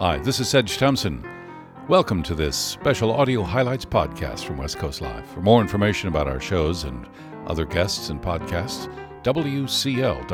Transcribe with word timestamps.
Hi, 0.00 0.18
this 0.18 0.40
is 0.40 0.48
Sedge 0.48 0.76
Thompson. 0.76 1.24
Welcome 1.86 2.24
to 2.24 2.34
this 2.34 2.56
special 2.56 3.12
audio 3.12 3.44
highlights 3.44 3.84
podcast 3.84 4.44
from 4.44 4.56
West 4.56 4.76
Coast 4.76 5.00
Live. 5.00 5.24
For 5.28 5.40
more 5.40 5.60
information 5.60 6.08
about 6.08 6.26
our 6.26 6.40
shows 6.40 6.82
and 6.82 7.06
other 7.46 7.64
guests 7.64 8.08
and 8.08 8.20
podcasts, 8.20 8.92
wcl.org. 9.22 10.28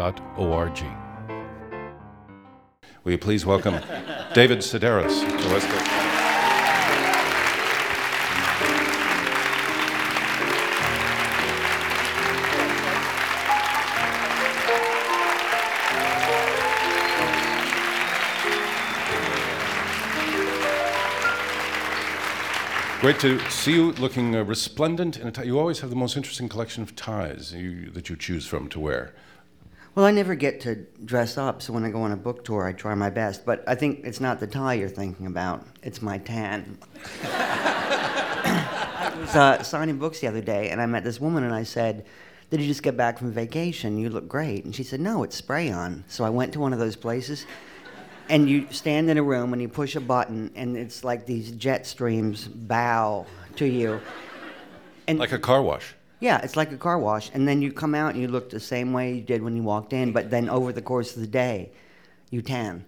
Will 3.04 3.12
you 3.12 3.18
please 3.18 3.44
welcome 3.44 3.74
David 4.32 4.60
Sedaris 4.60 5.20
to 5.20 5.48
West 5.52 5.68
Coast 5.68 5.99
Great 23.00 23.18
to 23.18 23.40
see 23.48 23.72
you 23.72 23.92
looking 23.92 24.36
uh, 24.36 24.42
resplendent 24.42 25.18
in 25.18 25.26
a 25.26 25.32
tie. 25.32 25.44
You 25.44 25.58
always 25.58 25.80
have 25.80 25.88
the 25.88 25.96
most 25.96 26.18
interesting 26.18 26.50
collection 26.50 26.82
of 26.82 26.94
ties 26.94 27.50
you, 27.50 27.88
that 27.92 28.10
you 28.10 28.16
choose 28.16 28.46
from 28.46 28.68
to 28.68 28.78
wear. 28.78 29.14
Well, 29.94 30.04
I 30.04 30.10
never 30.10 30.34
get 30.34 30.60
to 30.60 30.74
dress 31.02 31.38
up, 31.38 31.62
so 31.62 31.72
when 31.72 31.82
I 31.82 31.88
go 31.88 32.02
on 32.02 32.12
a 32.12 32.16
book 32.16 32.44
tour, 32.44 32.66
I 32.66 32.74
try 32.74 32.94
my 32.94 33.08
best. 33.08 33.46
But 33.46 33.64
I 33.66 33.74
think 33.74 34.00
it's 34.04 34.20
not 34.20 34.38
the 34.38 34.46
tie 34.46 34.74
you're 34.74 34.90
thinking 34.90 35.24
about, 35.24 35.66
it's 35.82 36.02
my 36.02 36.18
tan. 36.18 36.76
I 37.22 39.16
was 39.18 39.34
uh, 39.34 39.62
signing 39.62 39.96
books 39.96 40.20
the 40.20 40.26
other 40.26 40.42
day, 40.42 40.68
and 40.68 40.78
I 40.78 40.84
met 40.84 41.02
this 41.02 41.18
woman, 41.18 41.44
and 41.44 41.54
I 41.54 41.62
said, 41.62 42.04
Did 42.50 42.60
you 42.60 42.66
just 42.66 42.82
get 42.82 42.98
back 42.98 43.16
from 43.16 43.32
vacation? 43.32 43.96
You 43.96 44.10
look 44.10 44.28
great. 44.28 44.66
And 44.66 44.76
she 44.76 44.82
said, 44.82 45.00
No, 45.00 45.22
it's 45.22 45.36
spray 45.36 45.70
on. 45.70 46.04
So 46.08 46.22
I 46.22 46.28
went 46.28 46.52
to 46.52 46.60
one 46.60 46.74
of 46.74 46.78
those 46.78 46.96
places 46.96 47.46
and 48.30 48.48
you 48.48 48.66
stand 48.70 49.10
in 49.10 49.18
a 49.18 49.22
room 49.22 49.52
and 49.52 49.60
you 49.60 49.68
push 49.68 49.96
a 49.96 50.00
button 50.00 50.50
and 50.54 50.76
it's 50.76 51.02
like 51.04 51.26
these 51.26 51.50
jet 51.50 51.86
streams 51.86 52.46
bow 52.46 53.26
to 53.56 53.66
you. 53.66 54.00
And 55.08 55.18
like 55.18 55.32
a 55.32 55.38
car 55.38 55.60
wash. 55.62 55.94
Yeah 56.20 56.40
it's 56.42 56.56
like 56.56 56.70
a 56.72 56.76
car 56.76 56.98
wash. 56.98 57.30
And 57.34 57.46
then 57.46 57.60
you 57.60 57.72
come 57.72 57.94
out 57.94 58.14
and 58.14 58.22
you 58.22 58.28
look 58.28 58.48
the 58.48 58.60
same 58.60 58.92
way 58.92 59.14
you 59.14 59.20
did 59.20 59.42
when 59.42 59.56
you 59.56 59.62
walked 59.62 59.92
in 59.92 60.12
but 60.12 60.30
then 60.30 60.48
over 60.48 60.72
the 60.72 60.80
course 60.80 61.14
of 61.14 61.20
the 61.20 61.26
day 61.26 61.70
you 62.30 62.40
tan. 62.40 62.84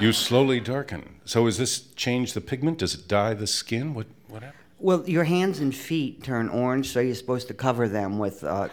You 0.00 0.12
slowly 0.12 0.58
darken. 0.58 1.20
So 1.24 1.44
does 1.44 1.58
this 1.58 1.80
change 1.94 2.32
the 2.32 2.40
pigment? 2.40 2.78
Does 2.78 2.94
it 2.94 3.06
dye 3.06 3.34
the 3.34 3.46
skin? 3.46 3.94
What 3.94 4.06
what 4.28 4.42
happens 4.42 4.60
well 4.80 5.08
your 5.08 5.24
hands 5.24 5.60
and 5.60 5.74
feet 5.74 6.22
turn 6.24 6.48
orange 6.48 6.90
so 6.90 7.00
you're 7.00 7.14
supposed 7.14 7.46
to 7.48 7.54
cover 7.54 7.88
them 7.88 8.18
with 8.18 8.42
uh, 8.42 8.68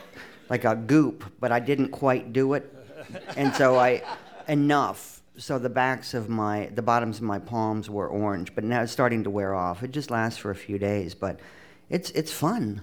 like 0.49 0.65
a 0.65 0.75
goop 0.75 1.23
but 1.39 1.51
i 1.51 1.59
didn't 1.59 1.89
quite 1.89 2.31
do 2.31 2.53
it. 2.53 2.73
And 3.35 3.53
so 3.53 3.77
i 3.77 4.01
enough 4.47 5.20
so 5.37 5.57
the 5.57 5.69
backs 5.69 6.13
of 6.13 6.29
my 6.29 6.69
the 6.73 6.81
bottoms 6.81 7.17
of 7.17 7.23
my 7.23 7.39
palms 7.39 7.89
were 7.89 8.07
orange, 8.07 8.53
but 8.53 8.63
now 8.63 8.81
it's 8.81 8.91
starting 8.91 9.23
to 9.23 9.29
wear 9.29 9.53
off. 9.53 9.83
It 9.83 9.91
just 9.91 10.11
lasts 10.11 10.37
for 10.37 10.51
a 10.51 10.55
few 10.55 10.77
days, 10.77 11.15
but 11.15 11.39
it's 11.89 12.11
it's 12.11 12.31
fun. 12.31 12.81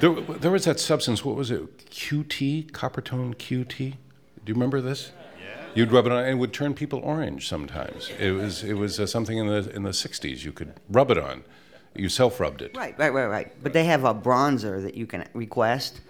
There, 0.00 0.12
there 0.14 0.50
was 0.50 0.64
that 0.64 0.80
substance. 0.80 1.24
What 1.24 1.36
was 1.36 1.50
it? 1.50 1.90
QT, 1.90 2.70
Coppertone 2.70 3.34
QT. 3.34 3.76
Do 3.76 3.96
you 4.46 4.54
remember 4.54 4.80
this? 4.80 5.12
Yeah. 5.38 5.66
You'd 5.74 5.92
rub 5.92 6.06
it 6.06 6.12
on, 6.12 6.20
and 6.20 6.28
it 6.30 6.34
would 6.36 6.52
turn 6.52 6.74
people 6.74 7.00
orange 7.00 7.48
sometimes. 7.48 8.10
It 8.18 8.30
was 8.30 8.62
it 8.64 8.74
was 8.74 8.98
uh, 8.98 9.06
something 9.06 9.36
in 9.36 9.46
the 9.46 9.70
in 9.74 9.82
the 9.82 9.90
'60s. 9.90 10.44
You 10.44 10.52
could 10.52 10.74
rub 10.88 11.10
it 11.10 11.18
on. 11.18 11.44
You 11.94 12.08
self 12.08 12.38
rubbed 12.38 12.62
it. 12.62 12.76
Right, 12.76 12.96
right, 12.98 13.12
right, 13.12 13.26
right. 13.26 13.52
But 13.62 13.72
they 13.72 13.84
have 13.84 14.04
a 14.04 14.14
bronzer 14.14 14.80
that 14.82 14.94
you 14.94 15.06
can 15.06 15.26
request 15.34 16.00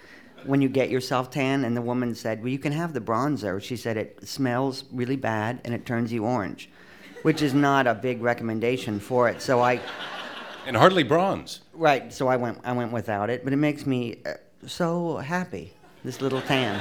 when 0.46 0.60
you 0.62 0.68
get 0.68 0.90
yourself 0.90 1.30
tan, 1.30 1.64
and 1.64 1.76
the 1.76 1.82
woman 1.82 2.14
said, 2.14 2.40
Well, 2.42 2.48
you 2.48 2.58
can 2.58 2.72
have 2.72 2.92
the 2.92 3.00
bronzer. 3.00 3.62
She 3.62 3.76
said 3.76 3.96
it 3.96 4.26
smells 4.26 4.84
really 4.92 5.16
bad 5.16 5.60
and 5.64 5.74
it 5.74 5.86
turns 5.86 6.12
you 6.12 6.24
orange, 6.24 6.68
which 7.22 7.42
is 7.42 7.54
not 7.54 7.86
a 7.86 7.94
big 7.94 8.22
recommendation 8.22 9.00
for 9.00 9.28
it. 9.28 9.42
So 9.42 9.60
I. 9.60 9.80
And 10.66 10.76
hardly 10.76 11.02
bronze. 11.02 11.60
Right, 11.72 12.12
so 12.12 12.28
I 12.28 12.36
went, 12.36 12.58
I 12.64 12.72
went 12.72 12.92
without 12.92 13.30
it, 13.30 13.44
but 13.44 13.52
it 13.52 13.56
makes 13.56 13.86
me 13.86 14.18
uh, 14.26 14.34
so 14.66 15.16
happy, 15.16 15.72
this 16.04 16.20
little 16.20 16.42
tan. 16.42 16.80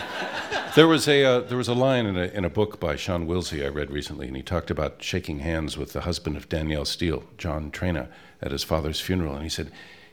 There 0.75 0.87
was 0.87 1.07
a 1.07 1.23
uh, 1.25 1.39
there 1.41 1.57
was 1.57 1.67
a 1.67 1.73
line 1.73 2.05
in 2.05 2.15
a 2.15 2.25
in 2.25 2.45
a 2.45 2.49
book 2.49 2.79
by 2.79 2.95
Sean 2.95 3.25
Wilsey 3.25 3.65
I 3.65 3.69
read 3.69 3.89
recently, 3.89 4.27
and 4.27 4.35
he 4.35 4.43
talked 4.43 4.69
about 4.69 5.01
shaking 5.01 5.39
hands 5.39 5.77
with 5.77 5.93
the 5.93 6.01
husband 6.01 6.37
of 6.37 6.47
Danielle 6.47 6.85
Steel, 6.85 7.23
John 7.37 7.71
Traina, 7.71 8.09
at 8.41 8.51
his 8.51 8.63
father's 8.63 8.99
funeral, 8.99 9.33
and 9.33 9.43
he 9.43 9.49
said, 9.49 9.71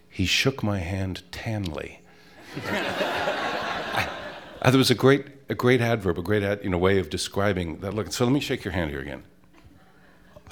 "He 0.08 0.24
shook 0.24 0.62
my 0.62 0.78
hand 0.78 1.22
tanly." 1.30 1.98
I, 4.62 4.70
there 4.70 4.78
was 4.78 4.90
a 4.90 4.94
great, 4.94 5.26
a 5.48 5.54
great 5.54 5.80
adverb, 5.80 6.18
a 6.18 6.22
great 6.22 6.42
ad, 6.42 6.60
you 6.62 6.70
know, 6.70 6.78
way 6.78 6.98
of 6.98 7.10
describing 7.10 7.78
that 7.80 7.94
look. 7.94 8.12
So 8.12 8.24
let 8.24 8.32
me 8.32 8.40
shake 8.40 8.64
your 8.64 8.72
hand 8.72 8.90
here 8.90 9.00
again. 9.00 9.24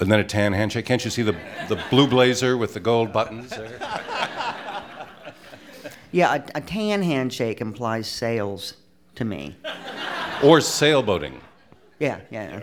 And 0.00 0.10
then 0.10 0.18
a 0.18 0.24
tan 0.24 0.52
handshake. 0.52 0.86
Can't 0.86 1.04
you 1.04 1.10
see 1.10 1.22
the, 1.22 1.36
the 1.68 1.82
blue 1.88 2.06
blazer 2.06 2.56
with 2.56 2.74
the 2.74 2.80
gold 2.80 3.12
buttons 3.12 3.50
there? 3.50 3.78
Yeah, 6.14 6.34
a, 6.34 6.58
a 6.58 6.60
tan 6.60 7.02
handshake 7.02 7.60
implies 7.60 8.06
sales 8.06 8.74
to 9.16 9.24
me. 9.24 9.56
Or 10.44 10.58
sailboating. 10.58 11.40
Yeah, 11.98 12.20
yeah. 12.30 12.62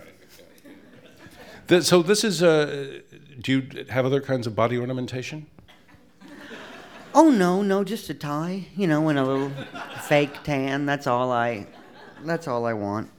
The, 1.67 1.81
so 1.81 2.01
this 2.01 2.23
is, 2.23 2.41
uh, 2.41 2.99
do 3.41 3.51
you 3.51 3.85
have 3.89 4.05
other 4.05 4.21
kinds 4.21 4.47
of 4.47 4.55
body 4.55 4.77
ornamentation? 4.77 5.47
Oh 7.13 7.29
no, 7.29 7.61
no, 7.61 7.83
just 7.83 8.09
a 8.09 8.13
tie, 8.13 8.67
you 8.75 8.87
know, 8.87 9.09
and 9.09 9.19
a 9.19 9.23
little 9.23 9.51
fake 10.03 10.43
tan. 10.43 10.85
That's 10.85 11.07
all 11.07 11.31
I. 11.31 11.67
That's 12.23 12.47
all 12.47 12.65
I 12.65 12.73
want. 12.73 13.09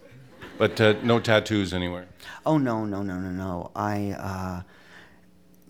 But 0.57 0.81
uh, 0.81 0.95
no 1.03 1.21
tattoos 1.21 1.75
anywhere. 1.75 2.07
Oh 2.47 2.57
no, 2.59 2.85
no, 2.85 3.03
no, 3.03 3.19
no, 3.19 3.31
no. 3.31 3.71
I. 3.77 4.13
Uh, 4.13 4.63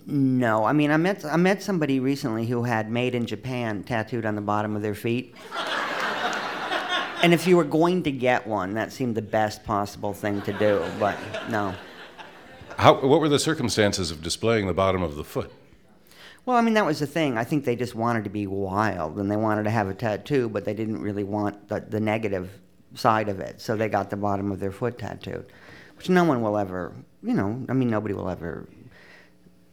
no, 0.07 0.65
I 0.65 0.73
mean 0.73 0.91
I 0.91 0.97
met 0.97 1.25
I 1.25 1.37
met 1.37 1.63
somebody 1.63 2.01
recently 2.01 2.47
who 2.47 2.65
had 2.65 2.91
"Made 2.91 3.15
in 3.15 3.27
Japan" 3.27 3.85
tattooed 3.85 4.27
on 4.27 4.35
the 4.35 4.41
bottom 4.41 4.75
of 4.75 4.83
their 4.83 4.95
feet. 4.95 5.35
and 7.23 7.33
if 7.33 7.47
you 7.47 7.57
were 7.57 7.65
going 7.65 8.03
to 8.05 8.13
get 8.13 8.47
one, 8.47 8.75
that 8.75 8.93
seemed 8.93 9.15
the 9.15 9.23
best 9.23 9.65
possible 9.65 10.13
thing 10.13 10.43
to 10.43 10.53
do. 10.53 10.85
But 10.99 11.17
no. 11.49 11.75
How, 12.79 12.95
what 12.95 13.21
were 13.21 13.29
the 13.29 13.39
circumstances 13.39 14.11
of 14.11 14.23
displaying 14.23 14.67
the 14.67 14.75
bottom 14.75 15.03
of 15.03 15.15
the 15.15 15.25
foot? 15.25 15.53
Well, 16.45 16.57
I 16.57 16.61
mean, 16.61 16.75
that 16.75 16.85
was 16.85 16.99
the 16.99 17.07
thing. 17.07 17.39
I 17.39 17.45
think 17.45 17.65
they 17.65 17.77
just 17.77 17.95
wanted 17.95 18.25
to 18.25 18.31
be 18.31 18.47
wild 18.47 19.19
and 19.19 19.31
they 19.31 19.37
wanted 19.37 19.65
to 19.65 19.71
have 19.71 19.89
a 19.89 19.95
tattoo, 19.95 20.49
but 20.49 20.65
they 20.65 20.75
didn't 20.75 21.01
really 21.01 21.25
want 21.25 21.69
the, 21.69 21.81
the 21.81 22.01
negative 22.01 22.51
side 22.95 23.29
of 23.29 23.41
it. 23.41 23.61
So 23.61 23.77
they 23.77 23.89
got 23.89 24.11
the 24.11 24.17
bottom 24.17 24.51
of 24.51 24.59
their 24.59 24.73
foot 24.73 24.99
tattooed, 24.99 25.47
which 25.97 26.09
no 26.09 26.25
one 26.25 26.43
will 26.43 26.59
ever, 26.59 26.95
you 27.23 27.35
know, 27.35 27.65
I 27.69 27.75
mean, 27.75 27.89
nobody 27.89 28.15
will 28.15 28.29
ever 28.29 28.69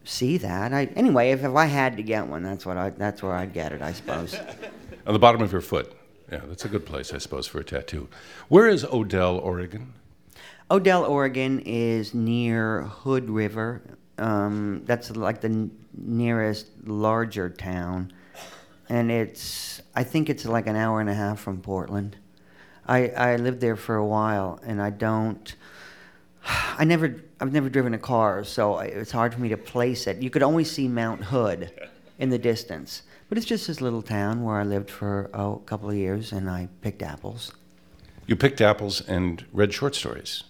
see 0.04 0.38
that. 0.38 0.74
I, 0.74 0.86
anyway, 0.96 1.32
if, 1.32 1.44
if 1.44 1.56
I 1.56 1.66
had 1.66 1.98
to 1.98 2.04
get 2.04 2.28
one, 2.28 2.44
that's, 2.44 2.66
what 2.66 2.78
I, 2.78 2.92
that's 2.92 3.24
where 3.24 3.34
I'd 3.34 3.54
get 3.54 3.72
it, 3.72 3.82
I 3.82 3.94
suppose. 3.94 4.36
On 5.08 5.14
the 5.14 5.20
bottom 5.20 5.42
of 5.42 5.52
your 5.52 5.62
foot. 5.62 5.96
Yeah, 6.32 6.42
that's 6.48 6.66
a 6.66 6.70
good 6.70 6.86
place, 6.86 7.12
I 7.14 7.18
suppose, 7.18 7.48
for 7.48 7.60
a 7.60 7.64
tattoo. 7.64 8.08
Where 8.48 8.68
is 8.68 8.86
Odell, 8.86 9.38
Oregon? 9.38 9.94
Odell, 10.70 11.04
Oregon 11.04 11.60
is 11.66 12.14
near 12.14 12.84
Hood 12.84 13.28
River. 13.28 13.82
Um, 14.20 14.84
that's 14.86 15.16
like 15.16 15.42
the 15.42 15.70
nearest 15.94 16.68
larger 16.86 17.50
town, 17.50 18.12
and 18.90 19.10
it's 19.12 19.82
I 19.96 20.04
think 20.04 20.30
it's 20.30 20.46
like 20.46 20.68
an 20.68 20.76
hour 20.76 21.00
and 21.00 21.10
a 21.10 21.14
half 21.14 21.40
from 21.40 21.62
Portland. 21.62 22.18
I 22.86 23.08
I 23.10 23.36
lived 23.38 23.62
there 23.62 23.76
for 23.76 23.96
a 23.96 24.06
while, 24.06 24.60
and 24.64 24.82
I 24.82 24.90
don't. 24.90 25.56
I 26.78 26.84
never 26.84 27.24
I've 27.40 27.54
never 27.54 27.70
driven 27.70 27.94
a 27.94 28.00
car, 28.00 28.44
so 28.44 28.80
it's 28.80 29.12
hard 29.12 29.34
for 29.34 29.40
me 29.40 29.50
to 29.50 29.58
place 29.58 30.08
it. 30.08 30.22
You 30.22 30.30
could 30.30 30.44
always 30.44 30.70
see 30.70 30.88
Mount 30.88 31.24
Hood 31.24 31.72
in 32.20 32.30
the 32.30 32.38
distance, 32.38 33.04
but 33.30 33.38
it's 33.38 33.48
just 33.48 33.68
this 33.68 33.80
little 33.80 34.02
town 34.02 34.44
where 34.44 34.58
I 34.58 34.64
lived 34.64 34.90
for 34.90 35.30
oh, 35.34 35.56
a 35.56 35.60
couple 35.60 35.90
of 35.90 35.96
years, 35.96 36.34
and 36.34 36.50
I 36.50 36.68
picked 36.82 37.02
apples. 37.02 37.54
You 38.28 38.36
picked 38.36 38.60
apples 38.60 39.02
and 39.02 39.46
read 39.54 39.74
short 39.74 39.96
stories. 39.96 40.44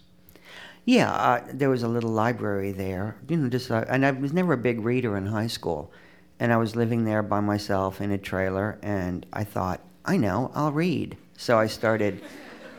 Yeah, 0.86 1.12
uh, 1.12 1.44
there 1.54 1.70
was 1.70 1.84
a 1.84 1.88
little 1.88 2.10
library 2.10 2.72
there. 2.72 3.16
You 3.28 3.38
know, 3.38 3.50
just 3.50 3.70
uh, 3.70 3.86
and 3.88 4.06
I 4.06 4.12
was 4.12 4.34
never 4.34 4.54
a 4.54 4.58
big 4.58 4.82
reader 4.82 5.18
in 5.18 5.28
high 5.28 5.48
school, 5.48 5.92
and 6.40 6.52
I 6.52 6.58
was 6.58 6.76
living 6.76 7.06
there 7.06 7.22
by 7.22 7.40
myself 7.40 8.02
in 8.02 8.12
a 8.12 8.18
trailer, 8.18 8.80
and 8.82 9.26
I 9.32 9.44
thought, 9.44 9.82
I 10.06 10.18
know, 10.18 10.52
I'll 10.56 10.72
read. 10.72 11.18
So 11.38 11.60
I 11.60 11.68
started 11.68 12.24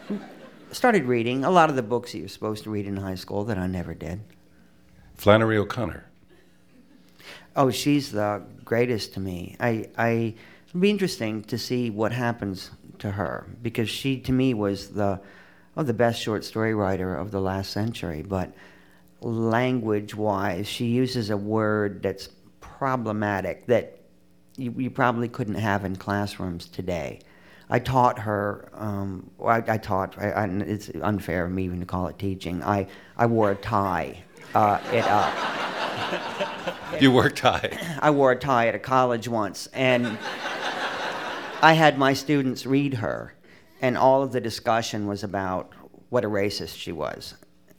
started 0.73 1.05
reading 1.05 1.45
a 1.45 1.51
lot 1.51 1.71
of 1.71 1.77
the 1.77 1.83
books 1.83 2.13
that 2.13 2.19
you're 2.19 2.29
supposed 2.29 2.65
to 2.65 2.71
read 2.71 2.87
in 2.87 2.97
high 2.97 3.15
school 3.15 3.45
that 3.45 3.59
I 3.59 3.67
never 3.67 3.95
did. 3.95 4.21
Flannery 5.15 5.57
O'Connor. 5.57 6.07
Oh, 7.57 7.71
she's 7.71 8.13
the 8.13 8.43
greatest 8.65 9.15
to 9.15 9.21
me. 9.21 9.57
I 9.61 9.89
I 9.97 10.35
it'd 10.69 10.81
be 10.81 10.91
interesting 10.91 11.43
to 11.45 11.59
see 11.59 11.91
what 11.91 12.13
happens 12.13 12.71
to 12.99 13.13
her 13.13 13.47
because 13.63 13.89
she 13.89 14.19
to 14.21 14.33
me 14.33 14.55
was 14.55 14.91
the 14.91 15.21
of 15.81 15.87
the 15.87 15.95
best 15.95 16.21
short 16.21 16.45
story 16.45 16.75
writer 16.75 17.17
of 17.17 17.31
the 17.31 17.41
last 17.41 17.73
century, 17.73 18.23
but 18.23 18.53
language 19.21 20.15
wise, 20.15 20.69
she 20.69 20.87
uses 20.87 21.31
a 21.31 21.37
word 21.37 22.03
that's 22.03 22.29
problematic 22.61 23.67
that 23.67 23.99
you, 24.57 24.75
you, 24.77 24.91
probably 24.91 25.29
couldn't 25.29 25.55
have 25.55 25.85
in 25.85 25.97
classrooms 25.97 26.67
today. 26.67 27.21
I 27.71 27.79
taught 27.79 28.19
her, 28.19 28.69
um, 28.75 29.31
I, 29.43 29.63
I, 29.67 29.79
taught, 29.79 30.19
I, 30.19 30.31
I, 30.31 30.47
it's 30.47 30.91
unfair 31.03 31.47
of 31.47 31.53
me 31.53 31.65
even 31.65 31.81
to 31.81 31.87
call 31.87 32.09
it 32.09 32.19
teaching. 32.19 32.63
I, 32.63 32.87
I 33.17 33.27
wore 33.27 33.51
a 33.53 33.57
tie 33.57 34.23
Uh, 34.55 34.81
it, 34.93 35.05
uh, 35.07 36.97
You 37.01 37.13
wore 37.13 37.27
a 37.27 37.33
tie. 37.33 37.79
I 38.03 38.11
wore 38.11 38.33
a 38.33 38.37
tie 38.37 38.69
at 38.69 38.75
a 38.75 38.79
college 38.79 39.29
once, 39.29 39.69
and 39.73 40.19
I 41.63 41.73
had 41.73 41.97
my 41.97 42.13
students 42.13 42.67
read 42.67 42.95
her, 42.95 43.35
and 43.81 43.97
all 43.97 44.23
of 44.23 44.33
the 44.33 44.41
discussion 44.41 45.07
was 45.07 45.25
about 45.25 45.73
what 46.11 46.25
a 46.25 46.29
racist 46.29 46.77
she 46.77 46.93
was. 46.93 47.35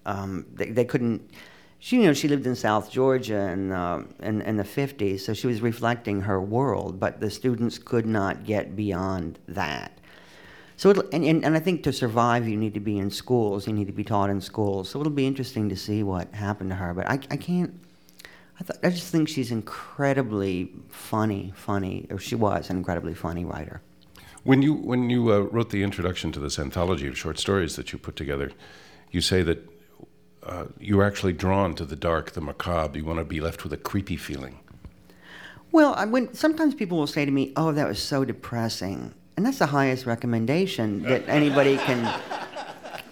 Um, 0.05 0.45
they, 0.53 0.69
they 0.69 0.85
couldn't. 0.85 1.29
She, 1.79 1.97
you 1.97 2.03
know, 2.03 2.13
she 2.13 2.27
lived 2.27 2.45
in 2.45 2.55
South 2.55 2.91
Georgia 2.91 3.49
in, 3.49 3.71
uh, 3.71 4.03
in, 4.21 4.41
in 4.41 4.57
the 4.57 4.63
50s, 4.63 5.21
so 5.21 5.33
she 5.33 5.47
was 5.47 5.61
reflecting 5.61 6.21
her 6.21 6.39
world, 6.39 6.99
but 6.99 7.19
the 7.19 7.29
students 7.29 7.79
could 7.79 8.05
not 8.05 8.43
get 8.43 8.75
beyond 8.75 9.39
that. 9.47 9.97
So, 10.77 10.91
and, 11.11 11.23
and, 11.23 11.45
and 11.45 11.55
I 11.55 11.59
think 11.59 11.83
to 11.83 11.93
survive, 11.93 12.47
you 12.47 12.57
need 12.57 12.73
to 12.73 12.79
be 12.79 12.97
in 12.97 13.11
schools. 13.11 13.67
You 13.67 13.73
need 13.73 13.85
to 13.85 13.93
be 13.93 14.03
taught 14.03 14.29
in 14.29 14.41
schools. 14.41 14.89
So 14.89 14.99
it'll 14.99 15.11
be 15.11 15.27
interesting 15.27 15.69
to 15.69 15.75
see 15.75 16.01
what 16.01 16.33
happened 16.33 16.71
to 16.71 16.75
her. 16.75 16.93
But 16.93 17.07
I, 17.07 17.13
I 17.29 17.37
can't. 17.37 17.79
I, 18.59 18.63
th- 18.63 18.79
I 18.83 18.89
just 18.89 19.11
think 19.11 19.29
she's 19.29 19.51
incredibly 19.51 20.71
funny, 20.89 21.53
funny, 21.55 22.07
or 22.09 22.17
she 22.17 22.35
was 22.35 22.69
an 22.69 22.77
incredibly 22.77 23.13
funny 23.13 23.45
writer. 23.45 23.81
When 24.43 24.61
you 24.61 24.73
when 24.73 25.09
you 25.09 25.31
uh, 25.31 25.39
wrote 25.39 25.69
the 25.69 25.83
introduction 25.83 26.31
to 26.31 26.39
this 26.39 26.57
anthology 26.57 27.07
of 27.07 27.17
short 27.17 27.37
stories 27.37 27.75
that 27.75 27.93
you 27.93 27.99
put 27.99 28.15
together, 28.15 28.51
you 29.11 29.21
say 29.21 29.43
that 29.43 29.69
uh, 30.43 30.65
you're 30.79 31.03
actually 31.03 31.33
drawn 31.33 31.75
to 31.75 31.85
the 31.85 31.95
dark, 31.95 32.31
the 32.31 32.41
macabre. 32.41 32.97
You 32.97 33.05
want 33.05 33.19
to 33.19 33.25
be 33.25 33.39
left 33.39 33.63
with 33.63 33.71
a 33.73 33.77
creepy 33.77 34.17
feeling. 34.17 34.59
Well, 35.71 35.93
I, 35.93 36.05
when 36.05 36.33
sometimes 36.33 36.73
people 36.73 36.97
will 36.97 37.07
say 37.07 37.23
to 37.23 37.31
me, 37.31 37.53
"Oh, 37.55 37.71
that 37.71 37.87
was 37.87 38.01
so 38.01 38.25
depressing," 38.25 39.13
and 39.37 39.45
that's 39.45 39.59
the 39.59 39.67
highest 39.67 40.07
recommendation 40.07 41.03
that 41.03 41.27
anybody 41.29 41.77
can 41.77 42.19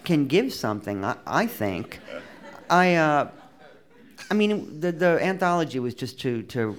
can 0.04 0.26
give 0.26 0.52
something. 0.52 1.06
I, 1.06 1.16
I 1.28 1.46
think. 1.46 2.00
I. 2.70 2.96
Uh, 2.96 3.30
I 4.32 4.34
mean, 4.34 4.80
the 4.80 4.92
the 4.92 5.24
anthology 5.24 5.80
was 5.80 5.94
just 5.94 6.20
to 6.22 6.42
to 6.44 6.76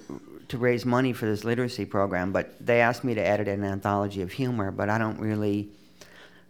to 0.51 0.59
raise 0.59 0.85
money 0.85 1.13
for 1.13 1.27
this 1.27 1.45
literacy 1.45 1.85
program, 1.85 2.33
but 2.33 2.55
they 2.65 2.81
asked 2.81 3.05
me 3.05 3.15
to 3.15 3.21
edit 3.21 3.49
an 3.49 3.65
anthology 3.65 4.23
of 4.23 4.33
humor, 4.33 4.71
but 4.71 4.89
I 4.89 4.99
don't 4.99 5.19
really. 5.19 5.71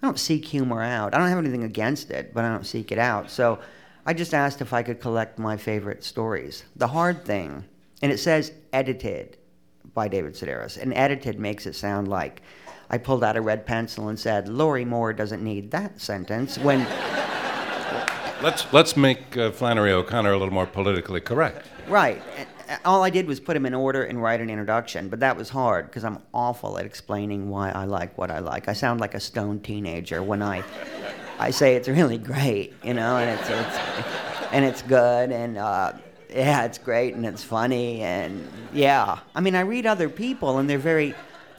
I 0.03 0.07
don't 0.07 0.19
seek 0.19 0.47
humor 0.47 0.83
out. 0.83 1.15
I 1.15 1.19
don't 1.19 1.29
have 1.29 1.39
anything 1.39 1.63
against 1.63 2.11
it, 2.11 2.33
but 2.33 2.43
I 2.43 2.49
don't 2.49 2.65
seek 2.65 2.91
it 2.91 2.99
out. 2.99 3.31
So 3.31 3.59
I 4.07 4.15
just 4.15 4.33
asked 4.33 4.63
if 4.63 4.73
I 4.73 4.83
could 4.83 4.99
collect 4.99 5.39
my 5.39 5.59
favorite 5.59 6.05
stories. 6.05 6.65
The 6.75 6.89
hard 6.89 7.27
thing, 7.27 7.67
and 8.01 8.11
it 8.11 8.17
says 8.17 8.51
edited 8.73 9.37
by 9.93 10.09
David 10.09 10.33
Sedaris, 10.33 10.81
and 10.81 10.95
edited 10.95 11.39
makes 11.39 11.67
it 11.67 11.75
sound 11.75 12.09
like 12.09 12.41
I 12.89 12.97
pulled 12.97 13.23
out 13.23 13.37
a 13.37 13.43
red 13.43 13.67
pencil 13.67 14.09
and 14.09 14.19
said, 14.19 14.49
Lorrie 14.49 14.87
Moore 14.87 15.13
doesn't 15.13 15.45
need 15.45 15.71
that 15.73 16.01
sentence, 16.01 16.57
when 16.59 16.87
Let's 18.43 18.73
let's 18.73 18.97
make 18.97 19.37
uh, 19.37 19.51
Flannery 19.51 19.93
O'Connor 19.93 20.33
a 20.33 20.39
little 20.39 20.55
more 20.55 20.65
politically 20.65 21.21
correct. 21.21 21.67
Right. 21.91 22.23
All 22.85 23.03
I 23.03 23.11
did 23.11 23.27
was 23.27 23.41
put 23.41 23.55
them 23.55 23.67
in 23.67 23.75
order 23.75 24.05
and 24.05 24.23
write 24.23 24.41
an 24.41 24.49
introduction, 24.49 25.09
but 25.09 25.19
that 25.21 25.37
was 25.37 25.49
hard 25.49 25.87
because 25.87 26.05
I'm 26.05 26.23
awful 26.33 26.79
at 26.79 26.87
explaining 26.87 27.51
why 27.51 27.71
I 27.71 27.85
like 27.85 28.17
what 28.17 28.31
I 28.31 28.39
like. 28.39 28.69
I 28.69 28.75
sound 28.75 29.01
like 29.01 29.15
a 29.15 29.21
stoned 29.21 29.65
teenager 29.65 30.23
when 30.23 30.41
I, 30.41 30.63
I 31.41 31.51
say 31.51 31.75
it's 31.75 31.89
really 31.89 32.17
great, 32.17 32.75
you 32.85 32.95
know, 32.95 33.17
and 33.17 33.41
it's, 33.41 33.51
it's 33.51 34.07
and 34.53 34.65
it's 34.65 34.83
good, 34.83 35.33
and 35.33 35.59
uh, 35.59 35.95
yeah, 36.29 36.65
it's 36.65 36.79
great, 36.79 37.15
and 37.15 37.27
it's 37.27 37.43
funny, 37.43 38.03
and 38.03 38.49
yeah. 38.73 39.19
I 39.35 39.41
mean, 39.41 39.57
I 39.57 39.63
read 39.63 39.85
other 39.85 40.09
people, 40.09 40.59
and 40.59 40.71
they're 40.71 40.79
very 40.79 41.13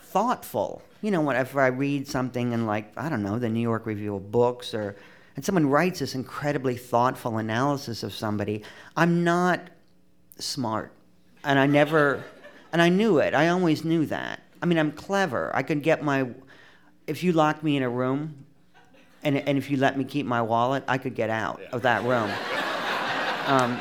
thoughtful. 0.04 0.82
You 1.02 1.12
know, 1.12 1.20
whenever 1.20 1.60
I 1.60 1.68
read 1.68 2.08
something 2.08 2.54
in 2.54 2.66
like 2.66 2.98
I 2.98 3.10
don't 3.10 3.24
know 3.24 3.38
the 3.38 3.50
New 3.50 3.60
York 3.60 3.86
Review 3.86 4.16
of 4.16 4.32
Books 4.32 4.74
or 4.74 4.96
and 5.36 5.44
someone 5.44 5.70
writes 5.70 6.00
this 6.00 6.16
incredibly 6.16 6.78
thoughtful 6.78 7.38
analysis 7.38 8.04
of 8.04 8.14
somebody, 8.14 8.64
I'm 8.96 9.26
not 9.26 9.62
smart. 10.42 10.92
And 11.44 11.58
I 11.58 11.66
never, 11.66 12.24
and 12.72 12.82
I 12.82 12.90
knew 12.90 13.20
it. 13.20 13.34
I 13.34 13.50
always 13.50 13.84
knew 13.84 14.06
that. 14.08 14.42
I 14.62 14.66
mean, 14.66 14.78
I'm 14.78 14.92
clever. 14.92 15.52
I 15.56 15.64
could 15.64 15.82
get 15.82 16.04
my, 16.04 16.28
if 17.08 17.24
you 17.24 17.32
lock 17.34 17.64
me 17.64 17.78
in 17.78 17.84
a 17.84 17.90
room 17.90 18.46
and, 19.24 19.38
and 19.38 19.58
if 19.58 19.70
you 19.72 19.78
let 19.78 19.98
me 19.98 20.04
keep 20.04 20.26
my 20.26 20.42
wallet, 20.42 20.84
I 20.88 20.98
could 20.98 21.16
get 21.16 21.30
out 21.30 21.62
of 21.72 21.82
that 21.84 22.04
room. 22.04 22.30
Um, 23.48 23.80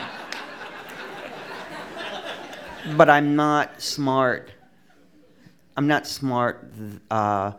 but 2.96 3.10
I'm 3.10 3.36
not 3.36 3.80
smart. 3.80 4.52
I'm 5.76 5.86
not 5.86 6.06
smart. 6.06 6.72
Uh, 7.10 7.52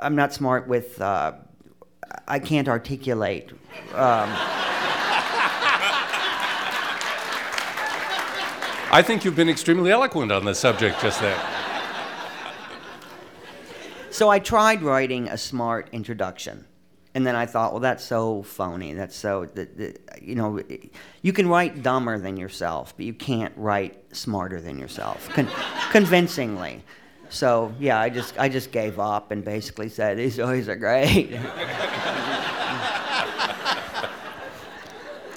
I'm 0.00 0.16
not 0.16 0.32
smart 0.32 0.66
with. 0.66 1.00
Uh, 1.00 1.32
I 2.26 2.38
can't 2.38 2.68
articulate. 2.68 3.50
Um, 3.94 4.34
I 8.90 9.02
think 9.02 9.24
you've 9.24 9.36
been 9.36 9.50
extremely 9.50 9.90
eloquent 9.90 10.32
on 10.32 10.46
the 10.46 10.54
subject 10.54 11.00
just 11.02 11.20
there. 11.20 11.38
so 14.10 14.30
I 14.30 14.38
tried 14.38 14.82
writing 14.82 15.28
a 15.28 15.36
smart 15.36 15.90
introduction. 15.92 16.64
And 17.14 17.26
then 17.26 17.34
I 17.34 17.46
thought, 17.46 17.72
well, 17.72 17.80
that's 17.80 18.04
so 18.04 18.42
phony. 18.42 18.94
That's 18.94 19.16
so, 19.16 19.44
the, 19.44 19.64
the, 19.64 19.96
you 20.22 20.34
know, 20.34 20.62
you 21.20 21.32
can 21.32 21.48
write 21.48 21.82
dumber 21.82 22.18
than 22.18 22.36
yourself, 22.36 22.94
but 22.96 23.04
you 23.04 23.12
can't 23.12 23.52
write 23.56 24.16
smarter 24.16 24.60
than 24.60 24.78
yourself, 24.78 25.28
con- 25.30 25.48
convincingly. 25.90 26.82
So 27.28 27.74
yeah, 27.78 28.00
I 28.00 28.08
just 28.08 28.38
I 28.38 28.48
just 28.48 28.72
gave 28.72 28.98
up 28.98 29.32
and 29.32 29.44
basically 29.44 29.90
said 29.90 30.16
these 30.16 30.34
stories 30.34 30.68
are 30.68 30.76
great. 30.76 31.38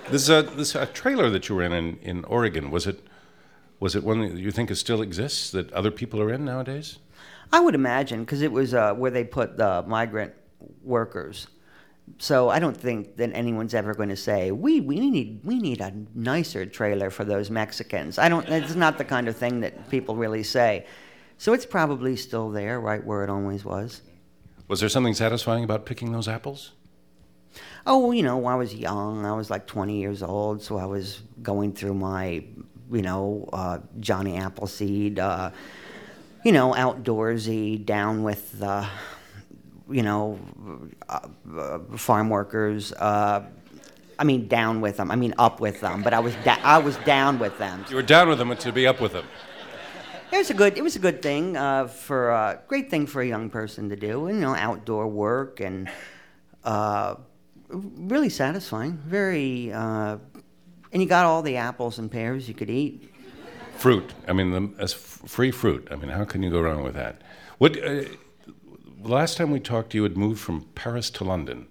This 0.09 0.23
is 0.23 0.29
a, 0.29 0.41
this 0.41 0.75
uh, 0.75 0.87
trailer 0.87 1.29
that 1.29 1.47
you 1.47 1.55
were 1.55 1.63
in, 1.63 1.71
in 1.71 1.97
in 2.01 2.25
Oregon 2.25 2.69
was 2.69 2.85
it 2.85 2.99
was 3.81 3.95
it 3.95 4.03
one 4.03 4.21
that 4.21 4.37
you 4.37 4.51
think 4.51 4.71
it 4.71 4.75
still 4.75 5.01
exists 5.01 5.51
that 5.51 5.73
other 5.73 5.91
people 5.91 6.21
are 6.21 6.31
in 6.31 6.45
nowadays? 6.45 6.99
I 7.51 7.59
would 7.59 7.75
imagine 7.75 8.21
because 8.21 8.41
it 8.41 8.51
was 8.51 8.73
uh, 8.73 8.93
where 8.93 9.11
they 9.11 9.25
put 9.25 9.57
the 9.57 9.83
migrant 9.85 10.33
workers. 10.83 11.47
So 12.19 12.49
I 12.49 12.59
don't 12.59 12.77
think 12.77 13.17
that 13.17 13.31
anyone's 13.33 13.73
ever 13.73 13.93
going 13.93 14.09
to 14.09 14.15
say 14.15 14.51
we 14.51 14.81
we 14.81 15.09
need 15.09 15.41
we 15.43 15.59
need 15.59 15.81
a 15.81 15.93
nicer 16.13 16.65
trailer 16.65 17.09
for 17.09 17.25
those 17.25 17.49
Mexicans. 17.49 18.17
I 18.17 18.29
don't. 18.29 18.47
It's 18.47 18.75
not 18.75 18.97
the 18.97 19.05
kind 19.05 19.27
of 19.27 19.35
thing 19.35 19.61
that 19.61 19.89
people 19.89 20.15
really 20.15 20.43
say. 20.43 20.85
So 21.37 21.53
it's 21.53 21.65
probably 21.65 22.15
still 22.17 22.51
there, 22.51 22.79
right 22.79 23.03
where 23.03 23.23
it 23.23 23.29
always 23.29 23.65
was. 23.65 24.01
Was 24.67 24.79
there 24.79 24.89
something 24.89 25.15
satisfying 25.15 25.63
about 25.63 25.85
picking 25.87 26.11
those 26.11 26.27
apples? 26.27 26.73
Oh, 27.85 28.11
you 28.11 28.23
know, 28.23 28.45
I 28.45 28.55
was 28.55 28.75
young. 28.75 29.25
I 29.25 29.33
was 29.33 29.49
like 29.49 29.65
20 29.67 29.99
years 29.99 30.21
old, 30.21 30.61
so 30.61 30.77
I 30.77 30.85
was 30.85 31.21
going 31.41 31.73
through 31.73 31.95
my, 31.95 32.43
you 32.91 33.01
know, 33.01 33.49
uh, 33.53 33.79
Johnny 33.99 34.37
Appleseed, 34.37 35.19
uh, 35.19 35.51
you 36.43 36.51
know, 36.51 36.73
outdoorsy, 36.73 37.83
down 37.85 38.23
with 38.23 38.59
the, 38.59 38.87
you 39.89 40.03
know, 40.03 40.39
uh, 41.09 41.27
uh 41.57 41.79
farm 41.97 42.29
workers. 42.29 42.93
Uh, 42.93 43.45
I 44.19 44.23
mean, 44.23 44.47
down 44.47 44.81
with 44.81 44.97
them. 44.97 45.09
I 45.09 45.15
mean, 45.15 45.33
up 45.39 45.59
with 45.59 45.81
them. 45.81 46.03
But 46.03 46.13
I 46.13 46.19
was 46.19 46.35
da- 46.43 46.59
I 46.63 46.77
was 46.77 46.95
down 46.97 47.39
with 47.39 47.57
them. 47.57 47.85
You 47.89 47.95
were 47.95 48.03
down 48.03 48.29
with 48.29 48.37
them 48.37 48.51
until 48.51 48.71
to 48.71 48.75
be 48.75 48.85
up 48.85 49.01
with 49.01 49.13
them. 49.13 49.25
It 50.31 50.37
was 50.37 50.49
a 50.49 50.53
good. 50.53 50.77
It 50.77 50.83
was 50.83 50.95
a 50.95 50.99
good 50.99 51.21
thing 51.21 51.57
uh, 51.57 51.87
for 51.87 52.29
a 52.29 52.61
great 52.67 52.89
thing 52.89 53.07
for 53.07 53.21
a 53.21 53.27
young 53.27 53.49
person 53.49 53.89
to 53.89 53.95
do. 53.95 54.27
You 54.27 54.33
know, 54.33 54.55
outdoor 54.55 55.07
work 55.07 55.59
and 55.59 55.89
uh, 56.63 57.15
really 57.69 58.29
satisfying. 58.29 58.97
Very, 59.05 59.71
uh, 59.73 60.17
and 60.91 61.01
you 61.01 61.07
got 61.07 61.25
all 61.25 61.41
the 61.41 61.57
apples 61.57 61.99
and 61.99 62.11
pears 62.11 62.47
you 62.47 62.53
could 62.53 62.69
eat. 62.69 63.13
Fruit. 63.77 64.13
I 64.27 64.33
mean, 64.33 64.51
the, 64.51 64.81
as 64.81 64.93
free 64.93 65.51
fruit. 65.51 65.87
I 65.89 65.95
mean, 65.95 66.09
how 66.09 66.25
can 66.25 66.43
you 66.43 66.49
go 66.49 66.61
wrong 66.61 66.83
with 66.83 66.93
that? 66.95 67.21
What? 67.57 67.81
Uh, 67.83 68.03
last 69.01 69.37
time 69.37 69.51
we 69.51 69.59
talked, 69.59 69.93
you 69.93 70.03
had 70.03 70.17
moved 70.17 70.39
from 70.39 70.63
Paris 70.75 71.09
to 71.11 71.23
London 71.23 71.67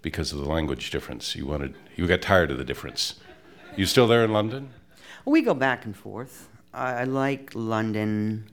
because 0.00 0.32
of 0.32 0.38
the 0.38 0.48
language 0.48 0.90
difference. 0.90 1.36
You 1.36 1.46
wanted. 1.46 1.76
You 1.96 2.06
got 2.06 2.22
tired 2.22 2.50
of 2.50 2.58
the 2.58 2.64
difference. 2.64 3.14
You 3.76 3.86
still 3.86 4.06
there 4.06 4.24
in 4.24 4.32
London? 4.32 4.70
We 5.24 5.42
go 5.42 5.54
back 5.54 5.84
and 5.84 5.96
forth. 5.96 6.48
I, 6.74 7.00
I 7.00 7.04
like 7.04 7.52
London. 7.54 8.50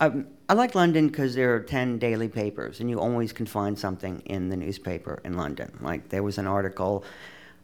I, 0.00 0.06
um, 0.06 0.26
I 0.48 0.54
like 0.54 0.74
London 0.74 1.08
because 1.08 1.34
there 1.34 1.54
are 1.54 1.60
10 1.60 1.98
daily 1.98 2.28
papers, 2.28 2.78
and 2.78 2.88
you 2.88 3.00
always 3.00 3.32
can 3.32 3.46
find 3.46 3.76
something 3.76 4.20
in 4.26 4.48
the 4.48 4.56
newspaper 4.56 5.20
in 5.24 5.36
London. 5.36 5.76
Like, 5.80 6.10
there 6.10 6.22
was 6.22 6.38
an 6.38 6.46
article 6.46 7.04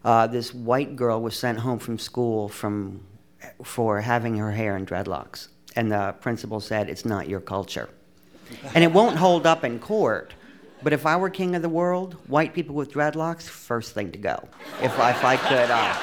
uh, 0.04 0.26
this 0.26 0.52
white 0.52 0.96
girl 0.96 1.20
was 1.20 1.36
sent 1.36 1.58
home 1.58 1.78
from 1.78 1.98
school 1.98 2.48
from, 2.48 3.04
for 3.62 4.00
having 4.00 4.36
her 4.36 4.52
hair 4.52 4.76
in 4.76 4.84
dreadlocks. 4.86 5.48
And 5.76 5.90
the 5.90 6.14
principal 6.20 6.60
said, 6.60 6.88
It's 6.90 7.04
not 7.04 7.28
your 7.28 7.40
culture. 7.40 7.88
And 8.74 8.84
it 8.84 8.92
won't 8.92 9.16
hold 9.16 9.46
up 9.46 9.64
in 9.64 9.78
court. 9.78 10.34
But 10.82 10.92
if 10.92 11.06
I 11.06 11.16
were 11.16 11.30
king 11.30 11.54
of 11.54 11.62
the 11.62 11.68
world, 11.68 12.14
white 12.26 12.54
people 12.54 12.74
with 12.74 12.92
dreadlocks, 12.92 13.42
first 13.42 13.92
thing 13.92 14.10
to 14.12 14.18
go. 14.18 14.48
If, 14.80 14.92
if 14.92 15.24
I 15.24 15.36
could. 15.36 15.70
Uh, 15.70 15.94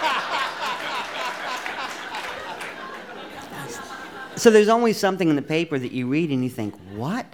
so 4.37 4.49
there's 4.49 4.69
always 4.69 4.97
something 4.97 5.27
in 5.29 5.35
the 5.35 5.41
paper 5.41 5.77
that 5.77 5.91
you 5.91 6.07
read 6.07 6.29
and 6.29 6.43
you 6.43 6.49
think, 6.49 6.73
what? 6.95 7.25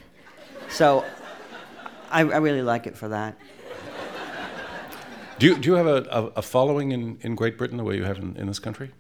So 0.69 1.05
I, 2.09 2.21
I 2.21 2.37
really 2.37 2.63
like 2.63 2.87
it 2.87 2.97
for 2.97 3.09
that. 3.09 3.37
Do 5.37 5.47
you, 5.47 5.57
do 5.57 5.69
you 5.69 5.75
have 5.75 5.87
a, 5.87 6.07
a, 6.09 6.23
a 6.37 6.41
following 6.41 6.91
in, 6.91 7.17
in 7.21 7.35
Great 7.35 7.57
Britain 7.57 7.77
the 7.77 7.83
way 7.83 7.97
you 7.97 8.05
have 8.05 8.17
in, 8.17 8.37
in 8.37 8.47
this 8.47 8.59
country? 8.59 8.91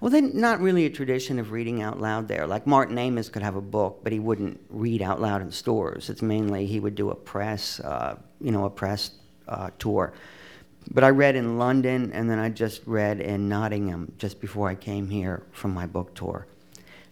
Well, 0.00 0.12
then, 0.12 0.30
not 0.34 0.60
really 0.60 0.86
a 0.86 0.90
tradition 0.90 1.40
of 1.40 1.50
reading 1.50 1.82
out 1.82 2.00
loud 2.00 2.28
there. 2.28 2.46
Like 2.46 2.64
Martin 2.64 2.96
Amis 2.96 3.28
could 3.28 3.42
have 3.42 3.56
a 3.56 3.60
book, 3.60 4.00
but 4.04 4.12
he 4.12 4.20
wouldn't 4.20 4.60
read 4.70 5.02
out 5.02 5.20
loud 5.20 5.42
in 5.42 5.50
stores. 5.50 6.08
It's 6.08 6.22
mainly 6.22 6.66
he 6.66 6.78
would 6.78 6.94
do 6.94 7.10
a 7.10 7.16
press, 7.16 7.80
uh, 7.80 8.16
you 8.40 8.52
know, 8.52 8.66
a 8.66 8.70
press 8.70 9.10
uh, 9.48 9.70
tour. 9.80 10.12
But 10.92 11.02
I 11.02 11.10
read 11.10 11.34
in 11.34 11.58
London, 11.58 12.12
and 12.12 12.30
then 12.30 12.38
I 12.38 12.50
just 12.50 12.82
read 12.86 13.20
in 13.20 13.48
Nottingham 13.48 14.12
just 14.18 14.40
before 14.40 14.68
I 14.68 14.76
came 14.76 15.08
here 15.08 15.42
from 15.50 15.74
my 15.74 15.86
book 15.86 16.14
tour. 16.14 16.46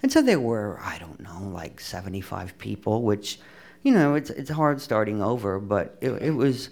And 0.03 0.13
so 0.13 0.23
there 0.23 0.39
were, 0.39 0.79
I 0.81 0.99
don't 0.99 1.19
know, 1.19 1.51
like 1.53 1.81
75 1.81 2.57
people, 2.59 3.03
which, 3.03 3.41
you 3.83 3.91
know, 3.91 4.15
it's, 4.15 4.31
it's 4.31 4.51
hard 4.51 4.81
starting 4.81 5.21
over, 5.21 5.59
but 5.59 5.99
it, 6.01 6.11
it 6.23 6.31
was, 6.31 6.71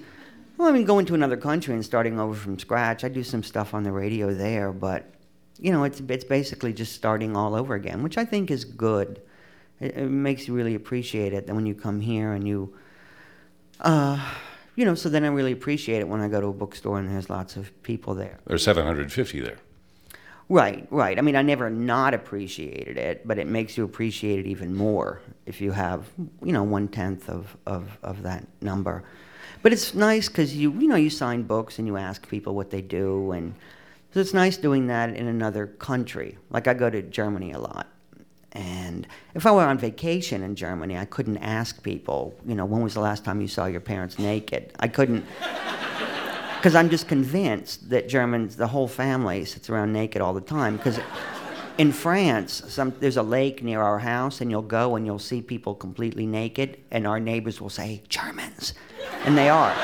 well, 0.56 0.68
I 0.68 0.72
mean, 0.72 0.84
going 0.84 1.06
to 1.06 1.14
another 1.14 1.36
country 1.36 1.74
and 1.74 1.84
starting 1.84 2.18
over 2.18 2.34
from 2.34 2.58
scratch. 2.58 3.04
I 3.04 3.08
do 3.08 3.22
some 3.22 3.42
stuff 3.42 3.74
on 3.74 3.82
the 3.82 3.92
radio 3.92 4.32
there, 4.32 4.72
but 4.72 5.10
you 5.58 5.72
know, 5.72 5.84
it's 5.84 6.00
it's 6.08 6.24
basically 6.24 6.72
just 6.72 6.92
starting 6.92 7.36
all 7.36 7.54
over 7.54 7.74
again, 7.74 8.02
which 8.02 8.18
I 8.18 8.24
think 8.24 8.50
is 8.50 8.64
good. 8.64 9.20
It, 9.80 9.96
it 9.96 10.08
makes 10.08 10.48
you 10.48 10.54
really 10.54 10.74
appreciate 10.74 11.32
it. 11.32 11.46
Then 11.46 11.56
when 11.56 11.66
you 11.66 11.74
come 11.74 12.00
here 12.00 12.32
and 12.32 12.46
you, 12.46 12.74
uh, 13.80 14.18
you 14.76 14.84
know, 14.84 14.94
so 14.94 15.08
then 15.08 15.24
I 15.24 15.28
really 15.28 15.52
appreciate 15.52 16.00
it 16.00 16.08
when 16.08 16.20
I 16.20 16.28
go 16.28 16.40
to 16.40 16.48
a 16.48 16.52
bookstore 16.52 16.98
and 16.98 17.08
there's 17.08 17.30
lots 17.30 17.56
of 17.56 17.70
people 17.82 18.14
there. 18.14 18.38
There's 18.46 18.64
750 18.64 19.40
there. 19.40 19.58
Right, 20.48 20.86
right. 20.90 21.18
I 21.18 21.22
mean, 21.22 21.36
I 21.36 21.42
never 21.42 21.70
not 21.70 22.12
appreciated 22.12 22.98
it, 22.98 23.26
but 23.26 23.38
it 23.38 23.46
makes 23.46 23.78
you 23.78 23.84
appreciate 23.84 24.40
it 24.40 24.46
even 24.46 24.74
more 24.74 25.22
if 25.46 25.60
you 25.60 25.72
have, 25.72 26.06
you 26.42 26.52
know, 26.52 26.62
one 26.62 26.88
tenth 26.88 27.30
of, 27.30 27.56
of, 27.66 27.96
of 28.02 28.22
that 28.22 28.46
number. 28.60 29.04
But 29.62 29.72
it's 29.72 29.94
nice 29.94 30.28
because 30.28 30.54
you, 30.54 30.72
you 30.72 30.86
know, 30.86 30.96
you 30.96 31.08
sign 31.08 31.44
books 31.44 31.78
and 31.78 31.88
you 31.88 31.96
ask 31.96 32.28
people 32.28 32.54
what 32.54 32.70
they 32.70 32.82
do, 32.82 33.32
and 33.32 33.54
so 34.12 34.20
it's 34.20 34.34
nice 34.34 34.58
doing 34.58 34.88
that 34.88 35.16
in 35.16 35.26
another 35.26 35.66
country. 35.66 36.36
Like 36.50 36.68
I 36.68 36.74
go 36.74 36.90
to 36.90 37.00
Germany 37.00 37.52
a 37.52 37.58
lot. 37.58 37.88
And 38.52 39.06
if 39.34 39.46
I 39.46 39.50
were 39.50 39.62
on 39.62 39.78
vacation 39.78 40.42
in 40.42 40.54
Germany, 40.54 40.96
I 40.96 41.06
couldn't 41.06 41.38
ask 41.38 41.82
people, 41.82 42.34
you 42.46 42.54
know, 42.54 42.64
when 42.64 42.82
was 42.82 42.94
the 42.94 43.00
last 43.00 43.24
time 43.24 43.40
you 43.40 43.48
saw 43.48 43.66
your 43.66 43.80
parents 43.80 44.18
naked? 44.18 44.72
I 44.78 44.86
couldn't, 44.86 45.24
because 46.64 46.76
I'm 46.76 46.88
just 46.88 47.08
convinced 47.08 47.90
that 47.90 48.08
Germans, 48.08 48.56
the 48.56 48.66
whole 48.66 48.88
family, 48.88 49.44
sits 49.44 49.68
around 49.68 49.92
naked 49.92 50.22
all 50.22 50.32
the 50.32 50.40
time. 50.40 50.78
Because 50.78 50.98
in 51.76 51.92
France, 51.92 52.62
some, 52.68 52.94
there's 53.00 53.18
a 53.18 53.22
lake 53.22 53.62
near 53.62 53.82
our 53.82 53.98
house, 53.98 54.40
and 54.40 54.50
you'll 54.50 54.62
go 54.62 54.96
and 54.96 55.04
you'll 55.04 55.18
see 55.18 55.42
people 55.42 55.74
completely 55.74 56.26
naked, 56.26 56.78
and 56.90 57.06
our 57.06 57.20
neighbors 57.20 57.60
will 57.60 57.68
say, 57.68 58.02
Germans. 58.08 58.72
And 59.26 59.36
they 59.36 59.50
are 59.50 59.76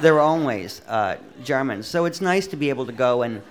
they're 0.00 0.18
always 0.18 0.82
uh, 0.88 1.18
Germans. 1.44 1.86
So 1.86 2.04
it's 2.06 2.20
nice 2.20 2.48
to 2.48 2.56
be 2.56 2.70
able 2.70 2.86
to 2.86 2.92
go 2.92 3.22
and 3.22 3.42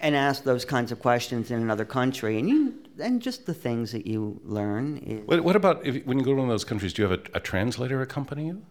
and 0.00 0.16
ask 0.16 0.42
those 0.42 0.64
kinds 0.64 0.90
of 0.90 0.98
questions 0.98 1.52
in 1.52 1.62
another 1.62 1.84
country, 1.84 2.40
and 2.40 2.48
you 2.48 2.74
and 2.98 3.22
just 3.22 3.46
the 3.46 3.54
things 3.54 3.92
that 3.92 4.08
you 4.08 4.40
learn. 4.42 5.22
What, 5.26 5.42
what 5.42 5.54
about 5.54 5.86
if, 5.86 6.04
when 6.04 6.18
you 6.18 6.24
go 6.24 6.32
to 6.32 6.38
one 6.38 6.48
of 6.48 6.52
those 6.52 6.64
countries? 6.64 6.92
Do 6.92 7.02
you 7.02 7.08
have 7.08 7.20
a, 7.20 7.36
a 7.36 7.40
translator 7.40 8.02
accompany 8.02 8.48
you? 8.48 8.62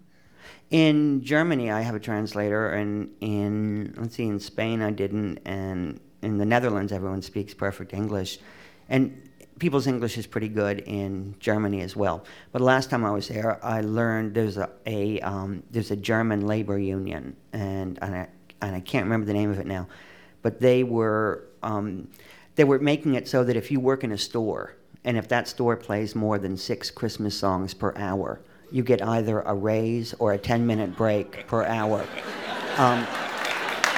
In 0.72 1.22
Germany, 1.22 1.70
I 1.70 1.82
have 1.82 1.96
a 1.96 2.00
translator, 2.00 2.70
and 2.70 3.10
in 3.20 3.94
let's 3.98 4.16
see, 4.16 4.26
in 4.26 4.40
Spain, 4.40 4.82
I 4.82 4.92
didn't, 4.92 5.40
and 5.46 6.00
in 6.22 6.38
the 6.38 6.46
Netherlands, 6.46 6.94
everyone 6.94 7.22
speaks 7.22 7.54
perfect 7.54 7.94
English, 7.94 8.40
and 8.88 9.30
people's 9.60 9.86
English 9.86 10.18
is 10.18 10.26
pretty 10.26 10.48
good 10.48 10.80
in 10.80 11.36
Germany 11.40 11.82
as 11.82 11.96
well. 11.96 12.24
But 12.54 12.62
last 12.62 12.90
time 12.90 13.04
I 13.04 13.12
was 13.12 13.28
there, 13.28 13.64
I 13.64 13.82
learned 13.82 14.34
there's 14.34 14.58
a, 14.58 14.70
a 14.86 15.20
um, 15.20 15.62
there's 15.72 15.92
a 15.92 15.98
German 15.98 16.48
labor 16.48 16.80
union, 16.80 17.36
and 17.52 18.00
and 18.02 18.16
I, 18.16 18.28
and 18.62 18.76
I 18.76 18.80
can't 18.80 19.04
remember 19.04 19.26
the 19.26 19.34
name 19.34 19.52
of 19.52 19.60
it 19.60 19.68
now, 19.68 19.90
but 20.42 20.62
they 20.62 20.84
were 20.86 21.50
um, 21.64 22.08
they 22.56 22.64
were 22.64 22.80
making 22.80 23.16
it 23.16 23.28
so 23.28 23.44
that 23.44 23.58
if 23.58 23.72
you 23.72 23.82
work 23.82 24.06
in 24.06 24.14
a 24.14 24.18
store, 24.18 24.78
and 25.04 25.18
if 25.18 25.28
that 25.28 25.50
store 25.50 25.76
plays 25.76 26.16
more 26.16 26.38
than 26.38 26.56
six 26.56 26.90
Christmas 26.90 27.38
songs 27.38 27.74
per 27.74 27.94
hour, 27.98 28.40
you 28.72 28.84
get 28.84 29.02
either 29.02 29.42
a 29.42 29.54
raise 29.54 30.14
or 30.16 30.34
a 30.34 30.38
10 30.38 30.66
minute 30.66 30.96
break 30.96 31.46
per 31.48 31.64
hour. 31.66 32.06
Um, 32.78 33.06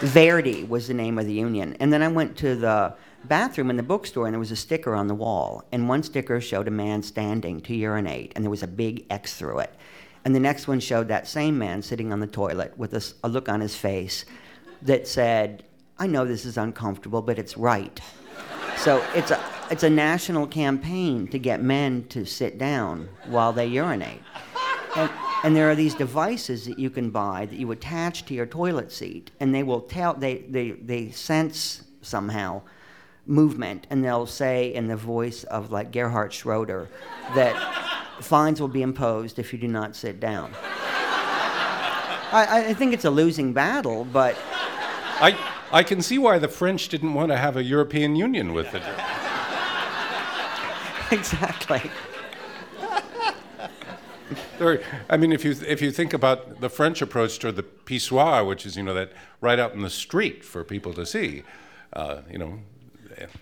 Verdi 0.02 0.64
was 0.64 0.88
the 0.88 0.94
name 0.94 1.18
of 1.18 1.26
the 1.26 1.34
union. 1.34 1.78
And 1.80 1.94
then 1.94 2.02
I 2.02 2.08
went 2.08 2.36
to 2.38 2.56
the 2.56 2.96
bathroom 3.26 3.70
in 3.70 3.78
the 3.78 3.84
bookstore 3.84 4.26
and 4.26 4.34
there 4.34 4.40
was 4.40 4.52
a 4.52 4.56
sticker 4.56 4.94
on 4.94 5.08
the 5.08 5.16
wall. 5.16 5.64
And 5.72 5.88
one 5.88 6.04
sticker 6.04 6.42
showed 6.42 6.68
a 6.68 6.72
man 6.72 7.02
standing 7.04 7.62
to 7.62 7.76
urinate 7.76 8.34
and 8.36 8.44
there 8.44 8.52
was 8.52 8.64
a 8.64 8.68
big 8.68 9.06
X 9.10 9.36
through 9.36 9.60
it. 9.60 9.74
And 10.26 10.36
the 10.36 10.40
next 10.40 10.68
one 10.68 10.80
showed 10.80 11.08
that 11.08 11.28
same 11.28 11.58
man 11.58 11.82
sitting 11.82 12.12
on 12.12 12.20
the 12.20 12.28
toilet 12.28 12.78
with 12.78 12.94
a 13.24 13.28
look 13.28 13.48
on 13.48 13.62
his 13.62 13.76
face 13.76 14.26
that 14.82 15.08
said, 15.08 15.64
I 15.98 16.08
know 16.08 16.26
this 16.26 16.46
is 16.46 16.58
uncomfortable, 16.58 17.22
but 17.22 17.40
it's 17.40 17.58
right. 17.58 18.00
So 18.78 19.04
it's 19.14 19.32
a, 19.32 19.40
it's 19.72 19.84
a 19.84 19.90
national 19.90 20.48
campaign 20.48 21.28
to 21.28 21.40
get 21.40 21.62
men 21.62 22.06
to 22.10 22.26
sit 22.26 22.58
down 22.58 23.10
while 23.26 23.54
they 23.54 23.66
urinate. 23.66 24.22
And, 24.96 25.12
and 25.44 25.56
there 25.56 25.70
are 25.70 25.76
these 25.76 25.94
devices 25.96 26.66
that 26.66 26.80
you 26.80 26.90
can 26.90 27.10
buy 27.10 27.46
that 27.46 27.58
you 27.58 27.72
attach 27.72 28.26
to 28.26 28.34
your 28.34 28.46
toilet 28.46 28.92
seat, 28.92 29.32
and 29.40 29.54
they 29.54 29.64
will 29.64 29.82
tell, 29.82 30.14
they, 30.14 30.38
they, 30.50 30.72
they 30.72 31.12
sense 31.12 31.84
somehow 32.02 32.62
movement, 33.26 33.88
and 33.90 34.04
they'll 34.04 34.28
say 34.28 34.74
in 34.74 34.88
the 34.88 34.96
voice 34.96 35.44
of 35.46 35.72
like 35.72 35.92
Gerhard 35.92 36.32
Schroeder 36.32 36.88
that 37.34 37.56
fines 38.22 38.62
will 38.62 38.68
be 38.68 38.82
imposed 38.82 39.40
if 39.40 39.52
you 39.52 39.60
do 39.60 39.68
not 39.68 39.96
sit 39.96 40.20
down. 40.20 40.52
I, 42.32 42.66
I 42.70 42.74
think 42.74 42.94
it's 42.94 43.06
a 43.06 43.10
losing 43.10 43.54
battle, 43.54 44.06
but 44.06 44.38
I, 45.20 45.38
I 45.72 45.84
can 45.84 46.02
see 46.02 46.18
why 46.18 46.38
the 46.38 46.48
French 46.48 46.88
didn't 46.90 47.14
want 47.14 47.32
to 47.32 47.38
have 47.38 47.58
a 47.58 47.64
European 47.64 48.16
Union 48.16 48.54
with 48.54 48.74
it. 48.76 48.84
exactly. 51.12 51.82
I 55.10 55.18
mean, 55.18 55.32
if 55.32 55.46
you 55.46 55.56
if 55.68 55.82
you 55.82 55.92
think 55.92 56.14
about 56.14 56.62
the 56.62 56.70
French 56.70 57.02
approach 57.02 57.38
toward 57.40 57.56
the 57.56 57.64
pissoir, 57.64 58.48
which 58.48 58.66
is 58.66 58.76
you 58.76 58.84
know 58.84 58.94
that 58.94 59.12
right 59.42 59.60
out 59.60 59.74
in 59.74 59.82
the 59.82 59.90
street 59.90 60.44
for 60.44 60.64
people 60.64 60.94
to 60.94 61.06
see, 61.06 61.44
uh, 61.94 62.22
you 62.32 62.38
know, 62.38 62.60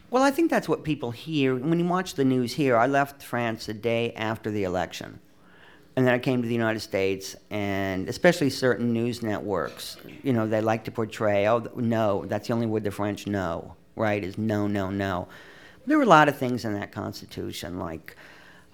Well, 0.10 0.24
I 0.24 0.32
think 0.32 0.50
that's 0.50 0.70
what 0.70 0.84
people 0.84 1.12
hear. 1.12 1.56
When 1.56 1.80
you 1.80 1.86
watch 1.86 2.16
the 2.16 2.26
news 2.26 2.54
here, 2.54 2.76
I 2.78 2.88
left 2.88 3.24
France 3.24 3.70
a 3.70 3.74
day 3.74 4.14
after 4.14 4.52
the 4.52 4.64
election. 4.64 5.20
And 5.96 6.08
then 6.08 6.14
I 6.14 6.20
came 6.20 6.42
to 6.42 6.48
the 6.48 6.54
United 6.54 6.80
States, 6.80 7.36
and 7.52 8.10
especially 8.10 8.50
certain 8.50 8.94
news 8.94 9.22
networks, 9.22 9.98
you 10.24 10.34
know, 10.34 10.48
they 10.48 10.60
like 10.60 10.86
to 10.86 10.92
portray, 10.92 11.48
oh, 11.48 11.70
no, 11.76 12.26
that's 12.26 12.48
the 12.48 12.54
only 12.54 12.66
word 12.66 12.84
the 12.84 12.90
French 12.90 13.28
know, 13.28 13.76
right? 13.96 14.24
Is 14.24 14.38
no, 14.38 14.66
no, 14.68 14.90
no. 14.90 15.28
There 15.86 15.98
were 15.98 16.04
a 16.04 16.08
lot 16.08 16.30
of 16.30 16.38
things 16.38 16.66
in 16.66 16.74
that 16.74 16.92
Constitution, 16.92 17.80
like 17.80 18.16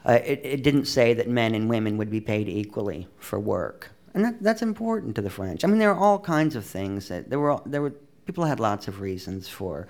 uh, 0.05 0.19
it, 0.23 0.41
it 0.43 0.63
didn't 0.63 0.85
say 0.85 1.13
that 1.13 1.27
men 1.27 1.55
and 1.55 1.69
women 1.69 1.97
would 1.97 2.09
be 2.09 2.21
paid 2.21 2.47
equally 2.47 3.07
for 3.17 3.39
work. 3.39 3.91
And 4.13 4.23
that, 4.25 4.41
that's 4.41 4.61
important 4.61 5.15
to 5.15 5.21
the 5.21 5.29
French. 5.29 5.63
I 5.63 5.67
mean, 5.67 5.79
there 5.79 5.91
are 5.91 5.99
all 5.99 6.19
kinds 6.19 6.55
of 6.55 6.65
things 6.65 7.07
that 7.09 7.29
there 7.29 7.39
were, 7.39 7.59
there 7.65 7.81
were, 7.81 7.91
people 8.25 8.45
had 8.45 8.59
lots 8.59 8.87
of 8.87 9.01
reasons 9.01 9.47
for 9.47 9.87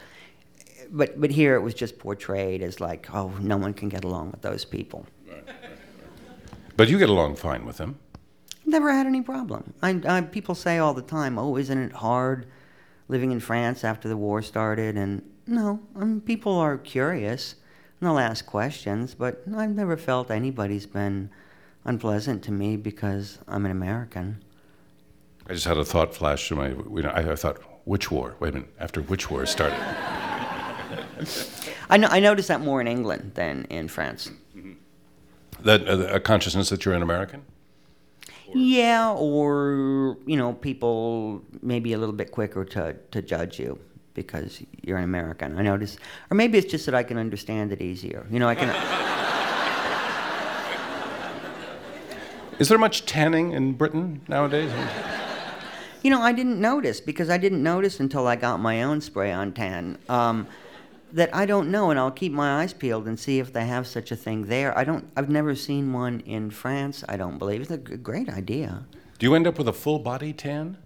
but 0.91 1.19
but 1.19 1.31
here 1.31 1.55
it 1.55 1.61
was 1.61 1.73
just 1.73 1.99
portrayed 1.99 2.61
as 2.61 2.79
like, 2.79 3.13
oh, 3.13 3.33
no 3.39 3.57
one 3.57 3.73
can 3.73 3.89
get 3.89 4.03
along 4.03 4.31
with 4.31 4.41
those 4.41 4.65
people. 4.65 5.05
but 6.75 6.89
you 6.89 6.97
get 6.97 7.09
along 7.09 7.35
fine 7.35 7.65
with 7.65 7.77
them. 7.77 7.99
Never 8.65 8.91
had 8.91 9.07
any 9.07 9.21
problem. 9.21 9.73
I, 9.81 10.01
I, 10.07 10.21
people 10.21 10.53
say 10.53 10.77
all 10.77 10.93
the 10.93 11.01
time, 11.01 11.39
oh, 11.39 11.57
isn't 11.57 11.77
it 11.77 11.91
hard 11.91 12.45
living 13.07 13.31
in 13.31 13.39
France 13.39 13.83
after 13.83 14.07
the 14.07 14.17
war 14.17 14.41
started? 14.41 14.95
And 14.95 15.23
no, 15.49 15.79
I 15.95 15.99
mean, 15.99 16.21
people 16.21 16.55
are 16.55 16.77
curious 16.77 17.55
and 17.99 18.07
they'll 18.07 18.19
ask 18.19 18.45
questions, 18.45 19.15
but 19.15 19.43
I've 19.55 19.75
never 19.75 19.97
felt 19.97 20.31
anybody's 20.31 20.85
been 20.85 21.29
unpleasant 21.83 22.43
to 22.43 22.51
me 22.51 22.77
because 22.77 23.39
I'm 23.47 23.65
an 23.65 23.71
American. 23.71 24.43
I 25.47 25.53
just 25.53 25.65
had 25.65 25.77
a 25.77 25.85
thought 25.85 26.13
flash 26.13 26.47
to 26.49 26.55
my. 26.55 26.69
You 26.69 27.01
know, 27.01 27.09
I, 27.09 27.31
I 27.31 27.35
thought, 27.35 27.57
which 27.85 28.11
war? 28.11 28.35
Wait 28.39 28.49
a 28.49 28.51
minute. 28.53 28.69
After 28.79 29.01
which 29.01 29.31
war 29.31 29.45
started? 29.47 29.79
I, 31.89 31.97
no, 31.97 32.07
I 32.09 32.19
noticed 32.19 32.49
that 32.49 32.61
more 32.61 32.79
in 32.79 32.87
England 32.87 33.31
than 33.33 33.65
in 33.65 33.87
France. 33.87 34.29
that 35.61 35.89
uh, 35.89 36.07
a 36.11 36.19
consciousness 36.19 36.69
that 36.69 36.85
you're 36.85 36.93
an 36.93 37.01
American. 37.01 37.43
Yeah, 38.53 39.11
or 39.11 40.17
you 40.25 40.37
know, 40.37 40.53
people 40.53 41.43
maybe 41.61 41.93
a 41.93 41.97
little 41.97 42.15
bit 42.15 42.31
quicker 42.31 42.63
to, 42.65 42.95
to 43.11 43.21
judge 43.21 43.59
you 43.59 43.79
because 44.23 44.61
you're 44.81 44.97
an 44.97 45.03
American. 45.03 45.57
I 45.57 45.61
notice, 45.61 45.97
or 46.29 46.35
maybe 46.35 46.57
it's 46.57 46.69
just 46.69 46.85
that 46.85 46.95
I 46.95 47.03
can 47.03 47.17
understand 47.17 47.71
it 47.71 47.81
easier. 47.81 48.25
You 48.29 48.39
know, 48.39 48.49
I 48.49 48.55
can. 48.55 48.69
Is 52.59 52.67
there 52.67 52.77
much 52.77 53.05
tanning 53.05 53.53
in 53.53 53.73
Britain 53.73 54.21
nowadays? 54.27 54.69
You 56.03 56.11
know, 56.11 56.21
I 56.21 56.33
didn't 56.33 56.59
notice 56.59 56.99
because 56.99 57.29
I 57.29 57.37
didn't 57.37 57.63
notice 57.63 58.01
until 58.01 58.27
I 58.27 58.35
got 58.35 58.59
my 58.59 58.83
own 58.83 58.99
spray 58.99 59.31
on 59.31 59.53
tan. 59.53 59.97
Um, 60.09 60.45
that 61.13 61.33
I 61.33 61.45
don't 61.45 61.71
know, 61.71 61.89
and 61.89 61.97
I'll 61.97 62.11
keep 62.11 62.33
my 62.33 62.61
eyes 62.61 62.73
peeled 62.73 63.07
and 63.07 63.17
see 63.17 63.39
if 63.39 63.53
they 63.53 63.65
have 63.65 63.87
such 63.87 64.11
a 64.11 64.15
thing 64.15 64.47
there. 64.47 64.77
I 64.77 64.83
don't. 64.83 65.09
I've 65.15 65.29
never 65.29 65.55
seen 65.55 65.93
one 65.93 66.19
in 66.21 66.51
France. 66.51 67.03
I 67.07 67.15
don't 67.15 67.37
believe 67.37 67.61
it's 67.61 67.71
a 67.71 67.77
great 67.77 68.29
idea. 68.29 68.85
Do 69.17 69.25
you 69.25 69.35
end 69.35 69.47
up 69.47 69.57
with 69.57 69.67
a 69.67 69.73
full 69.73 69.99
body 69.99 70.33
tan? 70.33 70.77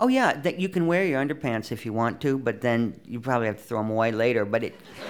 Oh 0.00 0.08
yeah, 0.08 0.32
that 0.40 0.58
you 0.58 0.68
can 0.68 0.86
wear 0.86 1.04
your 1.04 1.22
underpants 1.24 1.70
if 1.70 1.84
you 1.86 1.92
want 1.92 2.20
to, 2.22 2.38
but 2.38 2.62
then 2.62 2.98
you 3.06 3.20
probably 3.20 3.46
have 3.46 3.58
to 3.58 3.62
throw 3.62 3.78
them 3.78 3.90
away 3.90 4.10
later. 4.10 4.44
But 4.44 4.64
it. 4.64 4.80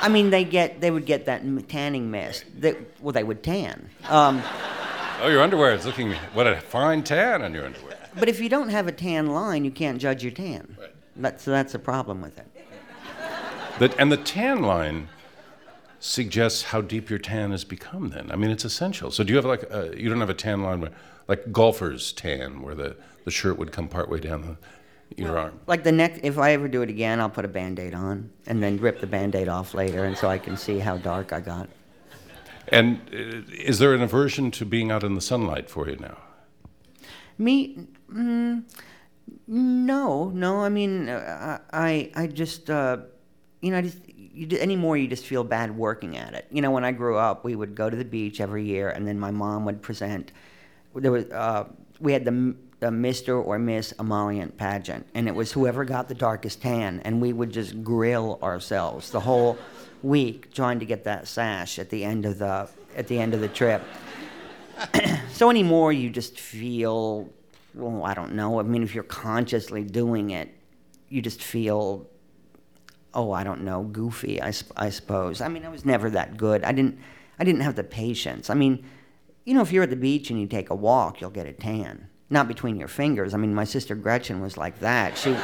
I 0.00 0.08
mean, 0.08 0.30
they 0.30 0.44
get 0.44 0.80
they 0.80 0.90
would 0.90 1.06
get 1.06 1.26
that 1.26 1.42
tanning 1.68 2.10
mist. 2.10 2.44
That 2.60 2.76
well, 3.00 3.12
they 3.12 3.24
would 3.24 3.42
tan. 3.42 3.88
Um, 4.08 4.42
Oh, 5.20 5.28
your 5.28 5.42
underwear 5.42 5.72
is 5.72 5.84
looking. 5.84 6.12
What 6.32 6.46
a 6.46 6.60
fine 6.60 7.02
tan 7.02 7.42
on 7.42 7.52
your 7.52 7.66
underwear. 7.66 7.96
but 8.18 8.28
if 8.28 8.40
you 8.40 8.48
don't 8.48 8.68
have 8.68 8.86
a 8.86 8.92
tan 8.92 9.26
line, 9.26 9.64
you 9.64 9.72
can't 9.72 10.00
judge 10.00 10.22
your 10.22 10.30
tan. 10.32 10.76
Right. 10.78 10.94
That's 11.16 11.44
that's 11.44 11.74
a 11.74 11.78
problem 11.78 12.20
with 12.20 12.38
it. 12.38 12.46
The, 13.80 13.94
and 13.98 14.10
the 14.12 14.16
tan 14.16 14.62
line 14.62 15.08
suggests 16.00 16.62
how 16.64 16.80
deep 16.80 17.10
your 17.10 17.18
tan 17.18 17.50
has 17.50 17.64
become. 17.64 18.08
Then, 18.10 18.30
I 18.30 18.36
mean, 18.36 18.50
it's 18.50 18.64
essential. 18.64 19.10
So, 19.10 19.24
do 19.24 19.32
you 19.32 19.36
have 19.36 19.44
like 19.44 19.64
a, 19.70 19.92
you 19.96 20.08
don't 20.08 20.20
have 20.20 20.30
a 20.30 20.34
tan 20.34 20.62
line 20.62 20.80
where, 20.80 20.92
like 21.26 21.52
golfers 21.52 22.12
tan, 22.12 22.62
where 22.62 22.74
the, 22.74 22.96
the 23.24 23.30
shirt 23.30 23.58
would 23.58 23.72
come 23.72 23.88
partway 23.88 24.20
down 24.20 24.42
the, 24.42 25.22
your 25.22 25.38
arm? 25.38 25.58
Like 25.66 25.84
the 25.84 25.92
next, 25.92 26.20
if 26.22 26.38
I 26.38 26.52
ever 26.52 26.68
do 26.68 26.82
it 26.82 26.90
again, 26.90 27.20
I'll 27.20 27.30
put 27.30 27.44
a 27.44 27.48
band-aid 27.48 27.94
on 27.94 28.30
and 28.46 28.62
then 28.62 28.78
rip 28.78 29.00
the 29.00 29.06
band-aid 29.06 29.48
off 29.48 29.74
later, 29.74 30.04
and 30.04 30.16
so 30.16 30.28
I 30.28 30.38
can 30.38 30.56
see 30.56 30.78
how 30.78 30.96
dark 30.96 31.32
I 31.32 31.40
got. 31.40 31.68
And 32.68 33.00
uh, 33.12 33.50
is 33.52 33.78
there 33.78 33.94
an 33.94 34.02
aversion 34.02 34.50
to 34.52 34.64
being 34.64 34.90
out 34.90 35.02
in 35.02 35.14
the 35.14 35.20
sunlight 35.20 35.70
for 35.70 35.88
you 35.88 35.96
now? 35.96 36.18
Me, 37.38 37.86
mm, 38.12 38.62
no, 39.46 40.28
no. 40.30 40.60
I 40.60 40.68
mean, 40.68 41.08
uh, 41.08 41.58
I, 41.72 42.10
I 42.14 42.26
just, 42.26 42.68
uh, 42.68 42.98
you 43.60 43.70
know, 43.70 43.82
just 43.82 43.98
you, 44.08 44.48
anymore 44.58 44.96
you 44.96 45.08
just 45.08 45.26
feel 45.26 45.44
bad 45.44 45.76
working 45.76 46.16
at 46.16 46.34
it. 46.34 46.46
You 46.50 46.62
know, 46.62 46.70
when 46.70 46.84
I 46.84 46.92
grew 46.92 47.16
up, 47.16 47.44
we 47.44 47.56
would 47.56 47.74
go 47.74 47.90
to 47.90 47.96
the 47.96 48.04
beach 48.04 48.40
every 48.40 48.64
year, 48.64 48.90
and 48.90 49.06
then 49.06 49.18
my 49.18 49.30
mom 49.30 49.64
would 49.64 49.82
present. 49.82 50.32
There 50.94 51.12
was, 51.12 51.24
uh, 51.26 51.64
we 52.00 52.12
had 52.12 52.24
the, 52.24 52.54
the 52.80 52.88
Mr. 52.88 53.44
or 53.44 53.58
Miss 53.58 53.92
Emollient 53.92 54.56
pageant, 54.56 55.06
and 55.14 55.28
it 55.28 55.34
was 55.34 55.52
whoever 55.52 55.84
got 55.84 56.08
the 56.08 56.14
darkest 56.14 56.62
tan, 56.62 57.00
and 57.04 57.20
we 57.20 57.32
would 57.32 57.52
just 57.52 57.82
grill 57.82 58.38
ourselves 58.42 59.10
the 59.10 59.20
whole 59.20 59.58
week 60.02 60.54
trying 60.54 60.78
to 60.78 60.86
get 60.86 61.04
that 61.04 61.26
sash 61.26 61.78
at 61.78 61.90
the 61.90 62.04
end 62.04 62.24
of 62.24 62.38
the 62.38 62.68
at 62.96 63.08
the 63.08 63.18
end 63.18 63.34
of 63.34 63.40
the 63.40 63.48
trip. 63.48 63.82
so 65.32 65.50
anymore 65.50 65.92
you 65.92 66.08
just 66.08 66.38
feel 66.38 67.28
well 67.74 68.04
i 68.04 68.14
don't 68.14 68.32
know 68.32 68.60
i 68.60 68.62
mean 68.62 68.82
if 68.82 68.94
you're 68.94 69.04
consciously 69.04 69.82
doing 69.82 70.30
it 70.30 70.54
you 71.08 71.20
just 71.20 71.42
feel 71.42 72.06
oh 73.14 73.32
i 73.32 73.42
don't 73.42 73.62
know 73.62 73.82
goofy 73.82 74.40
I, 74.42 74.52
I 74.76 74.90
suppose 74.90 75.40
i 75.40 75.48
mean 75.48 75.64
i 75.64 75.68
was 75.68 75.84
never 75.84 76.10
that 76.10 76.36
good 76.36 76.64
i 76.64 76.72
didn't 76.72 76.98
i 77.38 77.44
didn't 77.44 77.62
have 77.62 77.76
the 77.76 77.84
patience 77.84 78.50
i 78.50 78.54
mean 78.54 78.84
you 79.44 79.54
know 79.54 79.62
if 79.62 79.72
you're 79.72 79.84
at 79.84 79.90
the 79.90 79.96
beach 79.96 80.30
and 80.30 80.40
you 80.40 80.46
take 80.46 80.70
a 80.70 80.74
walk 80.74 81.20
you'll 81.20 81.30
get 81.30 81.46
a 81.46 81.52
tan 81.52 82.08
not 82.30 82.48
between 82.48 82.76
your 82.76 82.88
fingers 82.88 83.34
i 83.34 83.36
mean 83.36 83.54
my 83.54 83.64
sister 83.64 83.94
gretchen 83.94 84.40
was 84.40 84.56
like 84.56 84.78
that 84.80 85.16
she 85.16 85.36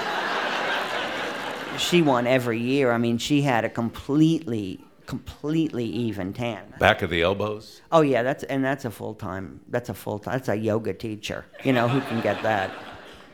she 1.78 2.02
won 2.02 2.26
every 2.26 2.61
year 2.61 2.92
i 2.92 2.99
mean 2.99 3.18
she 3.18 3.42
had 3.42 3.64
a 3.64 3.68
completely 3.68 4.80
completely 5.06 5.85
even 5.85 6.33
tan 6.33 6.62
Back 6.78 7.02
of 7.02 7.11
the 7.11 7.23
elbows? 7.23 7.83
Oh 7.92 8.00
yeah, 8.00 8.23
that's 8.23 8.42
and 8.44 8.64
that's 8.64 8.85
a 8.85 8.90
full 8.90 9.14
time. 9.14 9.61
That's 9.68 9.88
a 9.88 9.94
full 9.94 10.18
time. 10.18 10.33
That's 10.35 10.49
a 10.49 10.56
yoga 10.56 10.92
teacher. 10.94 11.44
You 11.62 11.73
know 11.73 11.88
who 11.88 12.00
can 12.00 12.21
get 12.21 12.42
that? 12.42 12.71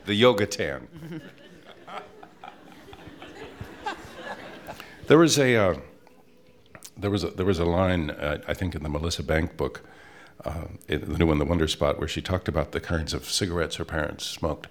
The 0.07 0.15
yoga 0.15 0.47
tan. 0.47 0.89
there 5.11 5.19
was 5.19 5.39
a 5.41 5.57
uh, 5.57 5.75
there 6.97 7.11
was 7.11 7.25
a, 7.25 7.31
there 7.31 7.45
was 7.45 7.59
a 7.59 7.65
line 7.65 8.11
uh, 8.11 8.39
I 8.47 8.55
think 8.55 8.77
in 8.77 8.85
the 8.85 8.89
Melissa 8.89 9.25
Bank 9.25 9.57
book, 9.57 9.83
uh, 10.45 10.67
in 10.87 11.01
the 11.13 11.19
new 11.19 11.27
one, 11.27 11.39
The 11.39 11.45
Wonder 11.45 11.67
Spot, 11.67 11.99
where 11.99 12.07
she 12.07 12.23
talked 12.23 12.47
about 12.47 12.71
the 12.71 12.81
kinds 12.81 13.13
of 13.13 13.29
cigarettes 13.29 13.75
her 13.77 13.85
parents 13.85 14.25
smoked, 14.25 14.69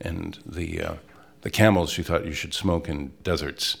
and 0.00 0.38
the 0.46 0.80
uh, 0.80 0.94
the 1.40 1.50
camels 1.50 1.90
she 1.90 2.04
thought 2.04 2.24
you 2.24 2.32
should 2.32 2.54
smoke 2.54 2.88
in 2.88 3.12
deserts, 3.24 3.78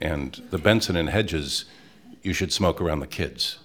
and 0.00 0.42
the 0.50 0.56
Benson 0.56 0.96
and 0.96 1.10
Hedges 1.10 1.66
you 2.22 2.32
should 2.32 2.50
smoke 2.50 2.80
around 2.80 3.00
the 3.00 3.06
kids. 3.06 3.58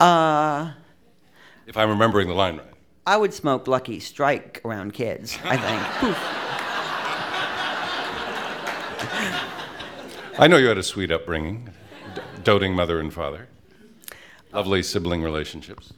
Uh, 0.00 0.72
If 1.66 1.76
I'm 1.76 1.90
remembering 1.90 2.28
the 2.28 2.34
line 2.34 2.56
right. 2.56 2.66
I 3.06 3.18
would 3.18 3.34
smoke 3.34 3.68
Lucky 3.68 4.00
Strike 4.00 4.62
around 4.64 4.94
kids. 4.94 5.36
I 5.44 5.58
think. 5.58 6.16
I 10.38 10.46
know 10.46 10.56
you 10.56 10.66
had 10.66 10.78
a 10.78 10.82
sweet 10.82 11.10
upbringing, 11.10 11.68
doting 12.42 12.74
mother 12.74 13.00
and 13.00 13.12
father, 13.12 13.48
lovely 14.52 14.82
sibling 14.82 15.22
relationships. 15.22 15.92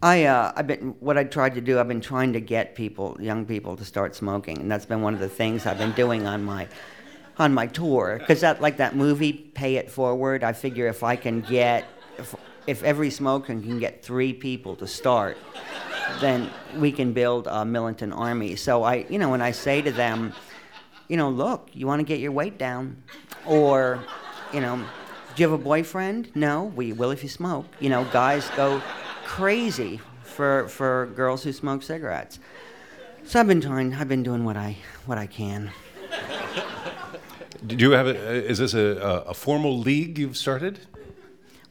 I 0.00 0.24
uh, 0.24 0.52
I've 0.56 0.66
been 0.66 0.96
what 1.00 1.18
I 1.18 1.24
tried 1.24 1.54
to 1.56 1.60
do. 1.60 1.78
I've 1.78 1.86
been 1.86 2.00
trying 2.00 2.32
to 2.32 2.40
get 2.40 2.74
people, 2.74 3.16
young 3.20 3.44
people, 3.44 3.76
to 3.76 3.84
start 3.84 4.16
smoking, 4.16 4.58
and 4.58 4.70
that's 4.70 4.86
been 4.86 5.02
one 5.02 5.12
of 5.12 5.20
the 5.20 5.28
things 5.28 5.66
I've 5.66 5.76
been 5.76 5.92
doing 5.92 6.26
on 6.26 6.42
my 6.42 6.66
on 7.38 7.52
my 7.52 7.66
tour. 7.66 8.16
Because 8.18 8.40
that 8.40 8.62
like 8.62 8.78
that 8.78 8.96
movie, 8.96 9.34
Pay 9.34 9.76
It 9.76 9.90
Forward. 9.90 10.42
I 10.42 10.54
figure 10.54 10.86
if 10.86 11.02
I 11.02 11.14
can 11.14 11.42
get 11.42 11.86
if, 12.18 12.34
if 12.66 12.82
every 12.82 13.10
smoker 13.10 13.46
can 13.48 13.78
get 13.78 14.02
three 14.02 14.32
people 14.32 14.76
to 14.76 14.86
start, 14.86 15.36
then 16.20 16.50
we 16.76 16.90
can 16.90 17.12
build 17.12 17.46
a 17.48 17.66
militant 17.66 18.14
army. 18.14 18.56
So 18.56 18.82
I, 18.82 19.06
you 19.10 19.18
know, 19.18 19.28
when 19.28 19.42
I 19.42 19.50
say 19.50 19.82
to 19.82 19.92
them, 19.92 20.32
you 21.12 21.18
know, 21.18 21.28
look, 21.28 21.68
you 21.74 21.86
want 21.86 22.00
to 22.00 22.04
get 22.04 22.20
your 22.20 22.32
weight 22.32 22.56
down, 22.56 22.96
or, 23.44 24.02
you 24.50 24.62
know, 24.62 24.76
do 24.78 25.42
you 25.42 25.46
have 25.46 25.60
a 25.60 25.62
boyfriend? 25.62 26.34
No. 26.34 26.72
Well, 26.74 26.86
you 26.86 26.94
will 26.94 27.10
if 27.10 27.22
you 27.22 27.28
smoke. 27.28 27.66
You 27.80 27.90
know, 27.90 28.06
guys 28.14 28.48
go 28.56 28.80
crazy 29.26 30.00
for 30.22 30.68
for 30.68 31.12
girls 31.14 31.44
who 31.44 31.52
smoke 31.52 31.82
cigarettes. 31.82 32.38
So 33.26 33.38
I've 33.38 33.46
been 33.46 33.60
trying. 33.60 33.92
I've 33.92 34.08
been 34.08 34.22
doing 34.22 34.46
what 34.46 34.56
I 34.56 34.78
what 35.04 35.18
I 35.18 35.26
can. 35.26 35.70
Do 37.66 37.76
you 37.76 37.90
have 37.90 38.06
a, 38.06 38.16
is 38.48 38.56
this 38.56 38.72
a, 38.72 39.24
a, 39.26 39.34
formal 39.34 39.78
league 39.78 40.18
you've 40.18 40.38
started? 40.38 40.80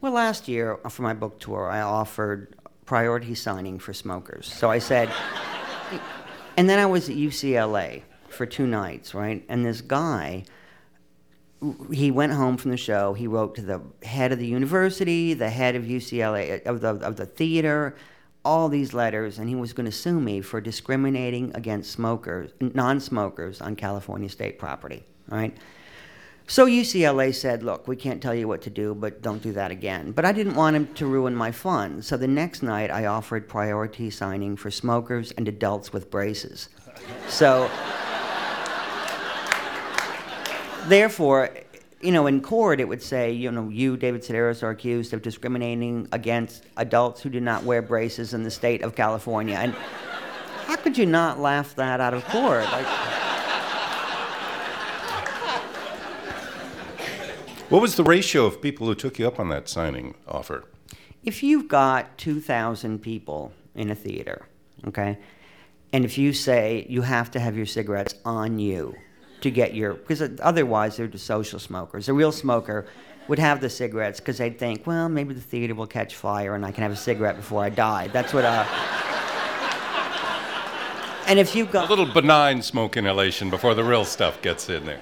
Well, 0.01 0.11
last 0.11 0.47
year 0.47 0.77
for 0.87 1.01
my 1.01 1.15
book 1.15 1.39
tour, 1.39 1.67
I 1.67 1.81
offered 1.81 2.55
priority 2.85 3.33
signing 3.33 3.79
for 3.79 3.91
smokers. 3.91 4.53
So 4.53 4.69
I 4.69 4.77
said, 4.77 5.11
and 6.57 6.69
then 6.69 6.77
I 6.77 6.85
was 6.85 7.09
at 7.09 7.15
UCLA 7.15 8.03
for 8.31 8.45
two 8.45 8.67
nights, 8.67 9.13
right? 9.13 9.43
And 9.49 9.65
this 9.65 9.81
guy, 9.81 10.43
he 11.91 12.11
went 12.11 12.33
home 12.33 12.57
from 12.57 12.71
the 12.71 12.77
show. 12.77 13.13
He 13.13 13.27
wrote 13.27 13.55
to 13.55 13.61
the 13.61 13.81
head 14.03 14.31
of 14.31 14.39
the 14.39 14.47
university, 14.47 15.33
the 15.33 15.49
head 15.49 15.75
of 15.75 15.83
UCLA, 15.83 16.65
uh, 16.65 16.69
of 16.69 16.81
the, 16.81 16.89
of 16.89 17.15
the 17.17 17.25
theater, 17.25 17.95
all 18.43 18.69
these 18.69 18.93
letters, 18.93 19.37
and 19.37 19.47
he 19.47 19.55
was 19.55 19.73
going 19.73 19.85
to 19.85 19.91
sue 19.91 20.19
me 20.19 20.41
for 20.41 20.59
discriminating 20.59 21.51
against 21.55 21.91
smokers, 21.91 22.51
non-smokers 22.59 23.61
on 23.61 23.75
California 23.75 24.29
state 24.29 24.57
property, 24.57 25.03
right? 25.27 25.55
So 26.47 26.65
UCLA 26.65 27.33
said, 27.33 27.63
look, 27.63 27.87
we 27.87 27.95
can't 27.95 28.21
tell 28.21 28.35
you 28.35 28.47
what 28.47 28.61
to 28.63 28.69
do, 28.69 28.93
but 28.93 29.21
don't 29.21 29.41
do 29.41 29.53
that 29.53 29.71
again. 29.71 30.11
But 30.11 30.25
I 30.25 30.33
didn't 30.33 30.55
want 30.55 30.75
him 30.75 30.93
to 30.95 31.05
ruin 31.05 31.33
my 31.33 31.51
fun. 31.51 32.01
So 32.01 32.17
the 32.17 32.27
next 32.27 32.61
night, 32.61 32.91
I 32.91 33.05
offered 33.05 33.47
priority 33.47 34.09
signing 34.09 34.57
for 34.57 34.69
smokers 34.69 35.31
and 35.31 35.47
adults 35.47 35.93
with 35.93 36.11
braces. 36.11 36.67
So, 37.29 37.69
therefore, 40.87 41.49
you 42.01 42.11
know, 42.11 42.27
in 42.27 42.41
court, 42.41 42.79
it 42.79 42.87
would 42.87 43.01
say, 43.01 43.31
you 43.31 43.51
know, 43.51 43.69
you, 43.69 43.97
David 43.97 44.21
Sedaris, 44.21 44.63
are 44.63 44.69
accused 44.71 45.13
of 45.13 45.21
discriminating 45.21 46.07
against 46.11 46.65
adults 46.77 47.21
who 47.21 47.29
do 47.29 47.39
not 47.39 47.63
wear 47.63 47.81
braces 47.81 48.33
in 48.33 48.43
the 48.43 48.51
state 48.51 48.81
of 48.81 48.95
California. 48.95 49.55
And 49.55 49.73
how 50.65 50.75
could 50.77 50.97
you 50.97 51.05
not 51.05 51.39
laugh 51.39 51.75
that 51.75 51.99
out 52.01 52.13
of 52.13 52.25
court? 52.25 52.63
Like, 52.71 52.87
What 57.69 57.81
was 57.81 57.95
the 57.95 58.03
ratio 58.03 58.45
of 58.45 58.61
people 58.61 58.87
who 58.87 58.95
took 58.95 59.17
you 59.17 59.25
up 59.25 59.39
on 59.39 59.47
that 59.49 59.69
signing 59.69 60.15
offer? 60.27 60.65
if 61.23 61.43
you've 61.43 61.67
got 61.67 62.17
2,000 62.17 62.99
people 62.99 63.53
in 63.75 63.89
a 63.89 63.95
theater, 63.95 64.47
okay, 64.87 65.17
and 65.93 66.03
if 66.03 66.17
you 66.17 66.33
say 66.33 66.85
you 66.89 67.03
have 67.03 67.29
to 67.31 67.39
have 67.39 67.55
your 67.55 67.65
cigarettes 67.65 68.15
on 68.25 68.59
you 68.59 68.95
to 69.41 69.51
get 69.51 69.73
your, 69.73 69.93
because 69.93 70.21
otherwise 70.41 70.97
they're 70.97 71.07
just 71.07 71.25
social 71.25 71.59
smokers. 71.59 72.09
A 72.09 72.13
real 72.13 72.31
smoker 72.31 72.85
would 73.27 73.39
have 73.39 73.61
the 73.61 73.69
cigarettes 73.69 74.19
because 74.19 74.37
they'd 74.37 74.57
think, 74.57 74.85
well, 74.87 75.07
maybe 75.09 75.33
the 75.33 75.41
theater 75.41 75.75
will 75.75 75.87
catch 75.87 76.15
fire 76.15 76.55
and 76.55 76.65
I 76.65 76.71
can 76.71 76.83
have 76.83 76.91
a 76.91 76.95
cigarette 76.95 77.35
before 77.35 77.63
I 77.63 77.69
die. 77.69 78.07
That's 78.07 78.33
what 78.33 78.45
uh 78.45 78.65
And 81.27 81.39
if 81.39 81.55
you've 81.55 81.71
got 81.71 81.87
A 81.87 81.89
little 81.89 82.11
benign 82.11 82.61
smoke 82.61 82.97
inhalation 82.97 83.49
before 83.49 83.73
the 83.73 83.83
real 83.83 84.03
stuff 84.03 84.41
gets 84.41 84.69
in 84.69 84.85
there. 84.85 84.99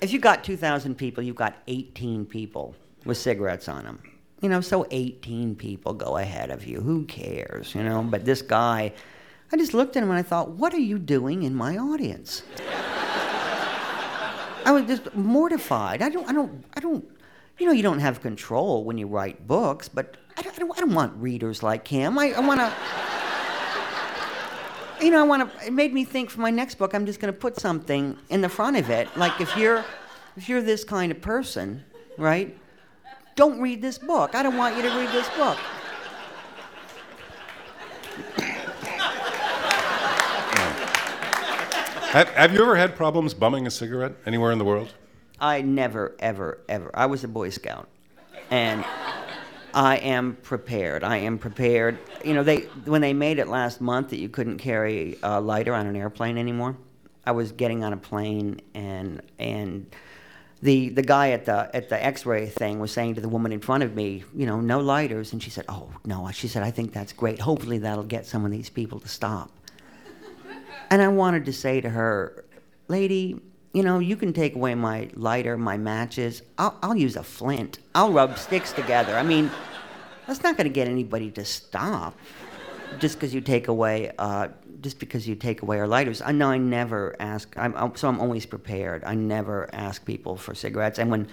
if 0.00 0.12
you've 0.12 0.22
got 0.22 0.44
2,000 0.44 0.94
people, 0.96 1.24
you've 1.24 1.34
got 1.36 1.56
18 1.66 2.26
people 2.26 2.74
with 3.04 3.16
cigarettes 3.16 3.68
on 3.68 3.84
them. 3.84 4.00
You 4.42 4.48
know, 4.48 4.60
so 4.60 4.86
18 4.90 5.56
people 5.56 5.92
go 5.94 6.18
ahead 6.18 6.50
of 6.50 6.64
you. 6.66 6.80
Who 6.80 7.04
cares, 7.06 7.74
you 7.74 7.82
know? 7.82 8.02
But 8.02 8.24
this 8.24 8.42
guy, 8.42 8.92
I 9.52 9.56
just 9.56 9.72
looked 9.74 9.96
at 9.96 10.02
him 10.02 10.10
and 10.10 10.18
I 10.18 10.22
thought, 10.22 10.50
what 10.50 10.74
are 10.74 10.80
you 10.80 10.98
doing 10.98 11.42
in 11.42 11.54
my 11.54 11.76
audience? 11.78 12.42
I 14.64 14.72
was 14.72 14.84
just 14.84 15.14
mortified. 15.14 16.02
I 16.02 16.08
don't, 16.08 16.28
I 16.28 16.32
don't, 16.32 16.64
I 16.74 16.80
don't, 16.80 17.04
you 17.58 17.66
know, 17.66 17.72
you 17.72 17.82
don't 17.82 17.98
have 18.00 18.20
control 18.20 18.84
when 18.84 18.98
you 18.98 19.06
write 19.06 19.46
books, 19.46 19.88
but 19.88 20.16
I 20.36 20.42
don't, 20.42 20.54
I 20.54 20.58
don't, 20.58 20.78
I 20.78 20.80
don't 20.80 20.94
want 20.94 21.14
readers 21.16 21.62
like 21.62 21.86
him. 21.86 22.18
I, 22.18 22.32
I 22.32 22.40
want 22.40 22.60
to, 22.60 22.72
you 25.04 25.10
know, 25.10 25.20
I 25.20 25.24
want 25.24 25.50
to, 25.50 25.66
it 25.66 25.72
made 25.72 25.92
me 25.92 26.04
think 26.04 26.30
for 26.30 26.40
my 26.40 26.50
next 26.50 26.76
book, 26.76 26.94
I'm 26.94 27.06
just 27.06 27.20
going 27.20 27.32
to 27.32 27.38
put 27.38 27.58
something 27.58 28.16
in 28.30 28.40
the 28.40 28.48
front 28.48 28.76
of 28.76 28.90
it. 28.90 29.14
Like 29.16 29.40
if 29.40 29.56
you're, 29.56 29.84
if 30.36 30.48
you're 30.48 30.62
this 30.62 30.84
kind 30.84 31.12
of 31.12 31.20
person, 31.20 31.84
right, 32.16 32.56
don't 33.34 33.60
read 33.60 33.82
this 33.82 33.98
book. 33.98 34.34
I 34.34 34.42
don't 34.42 34.56
want 34.56 34.76
you 34.76 34.82
to 34.82 34.90
read 34.96 35.10
this 35.10 35.28
book. 35.30 35.58
Have, 42.12 42.28
have 42.28 42.52
you 42.52 42.60
ever 42.60 42.76
had 42.76 42.94
problems 42.94 43.32
bumming 43.32 43.66
a 43.66 43.70
cigarette 43.70 44.12
anywhere 44.26 44.52
in 44.52 44.58
the 44.58 44.66
world? 44.66 44.92
I 45.40 45.62
never, 45.62 46.14
ever, 46.18 46.58
ever. 46.68 46.90
I 46.92 47.06
was 47.06 47.24
a 47.24 47.28
Boy 47.28 47.48
Scout, 47.48 47.88
and 48.50 48.84
I 49.72 49.96
am 49.96 50.36
prepared. 50.42 51.04
I 51.04 51.16
am 51.16 51.38
prepared. 51.38 51.96
You 52.22 52.34
know, 52.34 52.42
they 52.42 52.64
when 52.84 53.00
they 53.00 53.14
made 53.14 53.38
it 53.38 53.48
last 53.48 53.80
month 53.80 54.10
that 54.10 54.18
you 54.18 54.28
couldn't 54.28 54.58
carry 54.58 55.16
a 55.22 55.40
lighter 55.40 55.72
on 55.72 55.86
an 55.86 55.96
airplane 55.96 56.36
anymore. 56.36 56.76
I 57.24 57.30
was 57.30 57.50
getting 57.50 57.82
on 57.82 57.94
a 57.94 57.96
plane, 57.96 58.60
and 58.74 59.22
and 59.38 59.86
the 60.60 60.90
the 60.90 61.00
guy 61.00 61.30
at 61.30 61.46
the 61.46 61.74
at 61.74 61.88
the 61.88 62.04
X-ray 62.04 62.44
thing 62.44 62.78
was 62.78 62.92
saying 62.92 63.14
to 63.14 63.22
the 63.22 63.28
woman 63.30 63.52
in 63.52 63.60
front 63.60 63.84
of 63.84 63.94
me, 63.94 64.22
you 64.36 64.44
know, 64.44 64.60
no 64.60 64.80
lighters, 64.80 65.32
and 65.32 65.42
she 65.42 65.48
said, 65.48 65.64
"Oh 65.66 65.88
no," 66.04 66.30
she 66.30 66.46
said, 66.46 66.62
"I 66.62 66.72
think 66.72 66.92
that's 66.92 67.14
great. 67.14 67.40
Hopefully 67.40 67.78
that'll 67.78 68.04
get 68.04 68.26
some 68.26 68.44
of 68.44 68.50
these 68.50 68.68
people 68.68 69.00
to 69.00 69.08
stop." 69.08 69.50
And 70.92 71.00
I 71.00 71.08
wanted 71.08 71.46
to 71.46 71.54
say 71.54 71.80
to 71.80 71.88
her, 71.88 72.44
lady, 72.88 73.40
you 73.72 73.82
know, 73.82 73.98
you 73.98 74.14
can 74.14 74.34
take 74.34 74.54
away 74.54 74.74
my 74.74 75.08
lighter, 75.14 75.56
my 75.56 75.78
matches. 75.78 76.42
I'll, 76.58 76.78
I'll 76.82 76.94
use 76.94 77.16
a 77.16 77.22
flint. 77.22 77.78
I'll 77.94 78.12
rub 78.12 78.36
sticks 78.36 78.74
together. 78.74 79.16
I 79.16 79.22
mean, 79.22 79.50
that's 80.26 80.42
not 80.42 80.58
going 80.58 80.66
to 80.66 80.72
get 80.72 80.88
anybody 80.88 81.30
to 81.30 81.46
stop 81.46 82.18
just 82.98 83.14
because 83.16 83.32
you 83.32 83.40
take 83.40 83.68
away, 83.68 84.12
uh, 84.18 84.48
just 84.82 84.98
because 84.98 85.26
you 85.26 85.34
take 85.34 85.62
away 85.62 85.78
our 85.78 85.88
lighters. 85.88 86.20
I 86.20 86.32
know 86.32 86.50
I 86.50 86.58
never 86.58 87.16
ask, 87.18 87.54
I'm, 87.56 87.74
I'm, 87.74 87.96
so 87.96 88.08
I'm 88.08 88.20
always 88.20 88.44
prepared. 88.44 89.02
I 89.04 89.14
never 89.14 89.70
ask 89.72 90.04
people 90.04 90.36
for 90.36 90.54
cigarettes. 90.54 90.98
And 90.98 91.10
when 91.10 91.26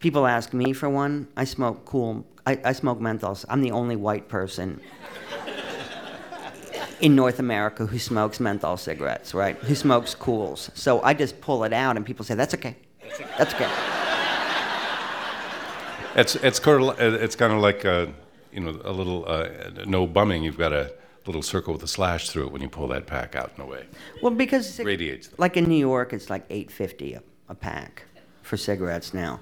people 0.00 0.26
ask 0.26 0.52
me 0.52 0.74
for 0.74 0.90
one, 0.90 1.26
I 1.38 1.44
smoke 1.44 1.86
Kool, 1.86 2.26
I, 2.46 2.60
I 2.66 2.72
smoke 2.72 3.00
menthols. 3.00 3.46
I'm 3.48 3.62
the 3.62 3.70
only 3.70 3.96
white 3.96 4.28
person 4.28 4.78
in 7.00 7.14
North 7.16 7.38
America 7.38 7.86
who 7.86 7.98
smokes 7.98 8.40
menthol 8.40 8.76
cigarettes, 8.76 9.34
right? 9.34 9.56
Who 9.56 9.74
smokes 9.74 10.14
Kools. 10.14 10.70
So 10.76 11.00
I 11.02 11.14
just 11.14 11.40
pull 11.40 11.64
it 11.64 11.72
out, 11.72 11.96
and 11.96 12.04
people 12.04 12.24
say, 12.24 12.34
"That's 12.34 12.54
okay. 12.54 12.76
That's 13.38 13.54
okay." 13.54 13.68
It's 16.16 16.34
it's 16.36 16.58
kind 16.58 16.82
of 16.82 16.98
it's 16.98 17.36
kind 17.36 17.52
of 17.52 17.60
like 17.60 17.84
uh, 17.84 18.06
you 18.52 18.60
know 18.60 18.80
a 18.84 18.92
little 18.92 19.24
uh, 19.28 19.48
no 19.86 20.06
bumming. 20.06 20.42
You've 20.42 20.58
got 20.58 20.72
a 20.72 20.92
little 21.26 21.42
circle 21.42 21.72
with 21.72 21.82
a 21.82 21.88
slash 21.88 22.28
through 22.30 22.46
it 22.46 22.52
when 22.52 22.62
you 22.62 22.68
pull 22.68 22.88
that 22.88 23.06
pack 23.06 23.36
out 23.36 23.52
in 23.56 23.62
a 23.62 23.66
way. 23.66 23.86
Well, 24.22 24.32
because 24.32 24.80
it 24.80 24.84
Radiates 24.84 25.28
them. 25.28 25.36
like 25.38 25.56
in 25.56 25.64
New 25.64 25.78
York, 25.78 26.12
it's 26.12 26.28
like 26.28 26.44
eight 26.50 26.70
fifty 26.70 27.14
a, 27.14 27.22
a 27.48 27.54
pack 27.54 28.02
for 28.42 28.56
cigarettes 28.56 29.14
now. 29.14 29.40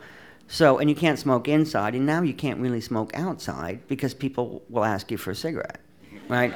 So, 0.50 0.78
and 0.78 0.88
you 0.88 0.96
can't 0.96 1.18
smoke 1.18 1.46
inside, 1.48 1.94
and 1.94 2.06
now 2.06 2.22
you 2.22 2.32
can't 2.34 2.58
really 2.60 2.80
smoke 2.80 3.10
outside 3.14 3.86
because 3.86 4.14
people 4.14 4.62
will 4.70 4.84
ask 4.84 5.10
you 5.10 5.18
for 5.18 5.30
a 5.30 5.34
cigarette, 5.34 5.80
right? 6.28 6.54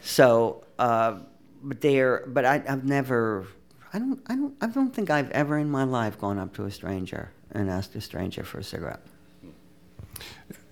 So, 0.00 0.64
uh, 0.78 1.18
but 1.62 1.80
there, 1.80 2.24
but 2.26 2.44
I, 2.44 2.62
I've 2.68 2.84
never, 2.84 3.46
I 3.92 3.98
don't, 3.98 4.20
I 4.26 4.34
don't, 4.34 4.54
I 4.60 4.66
don't 4.66 4.94
think 4.94 5.10
I've 5.10 5.30
ever 5.30 5.58
in 5.58 5.70
my 5.70 5.84
life 5.84 6.18
gone 6.18 6.38
up 6.38 6.54
to 6.54 6.64
a 6.64 6.70
stranger 6.70 7.30
and 7.52 7.70
asked 7.70 7.94
a 7.94 8.00
stranger 8.00 8.44
for 8.44 8.58
a 8.58 8.64
cigarette. 8.64 9.00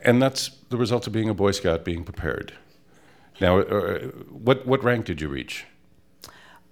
And 0.03 0.23
that's 0.23 0.51
the 0.69 0.77
result 0.77 1.07
of 1.07 1.12
being 1.12 1.29
a 1.29 1.35
Boy 1.35 1.51
Scout, 1.51 1.85
being 1.85 2.05
prepared. 2.05 2.53
Now, 3.41 3.59
uh, 3.59 3.99
what 4.31 4.67
what 4.67 4.83
rank 4.83 5.05
did 5.05 5.21
you 5.21 5.29
reach? 5.29 5.67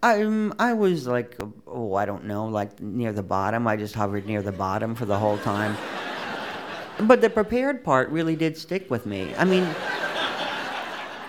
Um, 0.03 0.55
I 0.59 0.75
was 0.75 1.07
like, 1.07 1.37
oh, 1.67 1.95
I 1.95 2.05
don't 2.05 2.25
know, 2.25 2.47
like 2.47 2.81
near 2.81 3.12
the 3.12 3.23
bottom. 3.23 3.67
I 3.67 3.77
just 3.77 3.95
hovered 3.95 4.27
near 4.27 4.43
the 4.43 4.53
bottom 4.53 4.95
for 4.95 5.07
the 5.07 5.19
whole 5.19 5.38
time. 5.38 5.77
but 7.01 7.21
the 7.21 7.31
prepared 7.31 7.83
part 7.83 8.11
really 8.11 8.37
did 8.37 8.57
stick 8.57 8.90
with 8.90 9.07
me. 9.07 9.35
I 9.37 9.45
mean, 9.45 9.67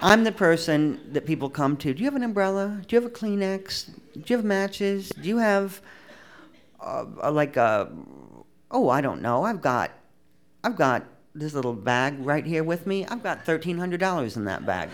I'm 0.06 0.24
the 0.24 0.32
person 0.32 1.00
that 1.14 1.26
people 1.26 1.50
come 1.50 1.78
to. 1.78 1.92
Do 1.92 2.00
you 2.00 2.06
have 2.06 2.16
an 2.16 2.22
umbrella? 2.22 2.80
Do 2.88 2.96
you 2.96 3.02
have 3.02 3.12
a 3.12 3.14
Kleenex? 3.14 3.90
Do 4.14 4.24
you 4.28 4.36
have 4.36 4.46
matches? 4.46 5.10
Do 5.10 5.28
you 5.28 5.40
have 5.40 5.82
uh, 6.80 7.32
like 7.32 7.58
a 7.58 7.92
oh 8.70 8.88
I 8.90 9.02
don't 9.02 9.24
know. 9.24 9.42
I've 9.42 9.64
got 9.64 9.90
I've 10.64 10.76
got 10.76 11.08
this 11.34 11.56
little 11.56 11.74
bag 11.74 12.24
right 12.24 12.46
here 12.46 12.64
with 12.64 12.86
me. 12.86 13.04
I've 13.08 13.24
got 13.24 13.46
thirteen 13.46 13.80
hundred 13.80 14.00
dollars 14.00 14.38
in 14.38 14.46
that 14.46 14.64
bag 14.64 14.90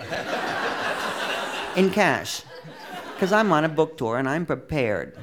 in 1.75 1.89
cash 1.89 2.43
because 3.13 3.33
I'm 3.33 3.51
on 3.51 3.65
a 3.65 3.69
book 3.69 3.97
tour 3.97 4.17
and 4.17 4.29
I'm 4.29 4.45
prepared. 4.45 5.17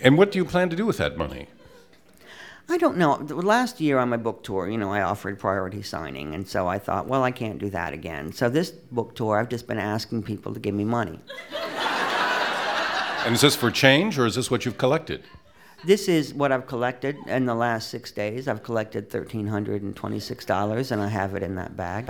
And 0.00 0.16
what 0.16 0.32
do 0.32 0.38
you 0.38 0.46
plan 0.46 0.70
to 0.70 0.76
do 0.76 0.86
with 0.86 0.96
that 0.96 1.18
money? 1.18 1.48
I 2.68 2.78
don't 2.78 2.96
know. 2.96 3.16
Last 3.16 3.80
year 3.80 3.98
on 3.98 4.08
my 4.08 4.16
book 4.16 4.42
tour, 4.42 4.68
you 4.68 4.78
know, 4.78 4.90
I 4.92 5.02
offered 5.02 5.38
priority 5.38 5.82
signing, 5.82 6.34
and 6.34 6.48
so 6.48 6.66
I 6.66 6.78
thought, 6.78 7.06
well, 7.06 7.22
I 7.22 7.30
can't 7.30 7.58
do 7.58 7.68
that 7.70 7.92
again. 7.92 8.32
So 8.32 8.48
this 8.48 8.70
book 8.70 9.14
tour, 9.14 9.38
I've 9.38 9.50
just 9.50 9.66
been 9.66 9.78
asking 9.78 10.22
people 10.22 10.54
to 10.54 10.60
give 10.60 10.74
me 10.74 10.84
money. 10.84 11.20
And 13.26 13.34
is 13.34 13.42
this 13.42 13.54
for 13.54 13.70
change, 13.70 14.18
or 14.18 14.26
is 14.26 14.34
this 14.34 14.50
what 14.50 14.64
you've 14.64 14.78
collected? 14.78 15.24
This 15.84 16.08
is 16.08 16.32
what 16.32 16.52
I've 16.52 16.66
collected 16.66 17.16
in 17.26 17.44
the 17.44 17.54
last 17.54 17.90
six 17.90 18.10
days. 18.10 18.48
I've 18.48 18.62
collected 18.62 19.10
thirteen 19.10 19.46
hundred 19.46 19.82
and 19.82 19.94
twenty-six 19.94 20.46
dollars, 20.46 20.90
and 20.90 21.02
I 21.02 21.08
have 21.08 21.34
it 21.34 21.42
in 21.42 21.54
that 21.56 21.76
bag. 21.76 22.08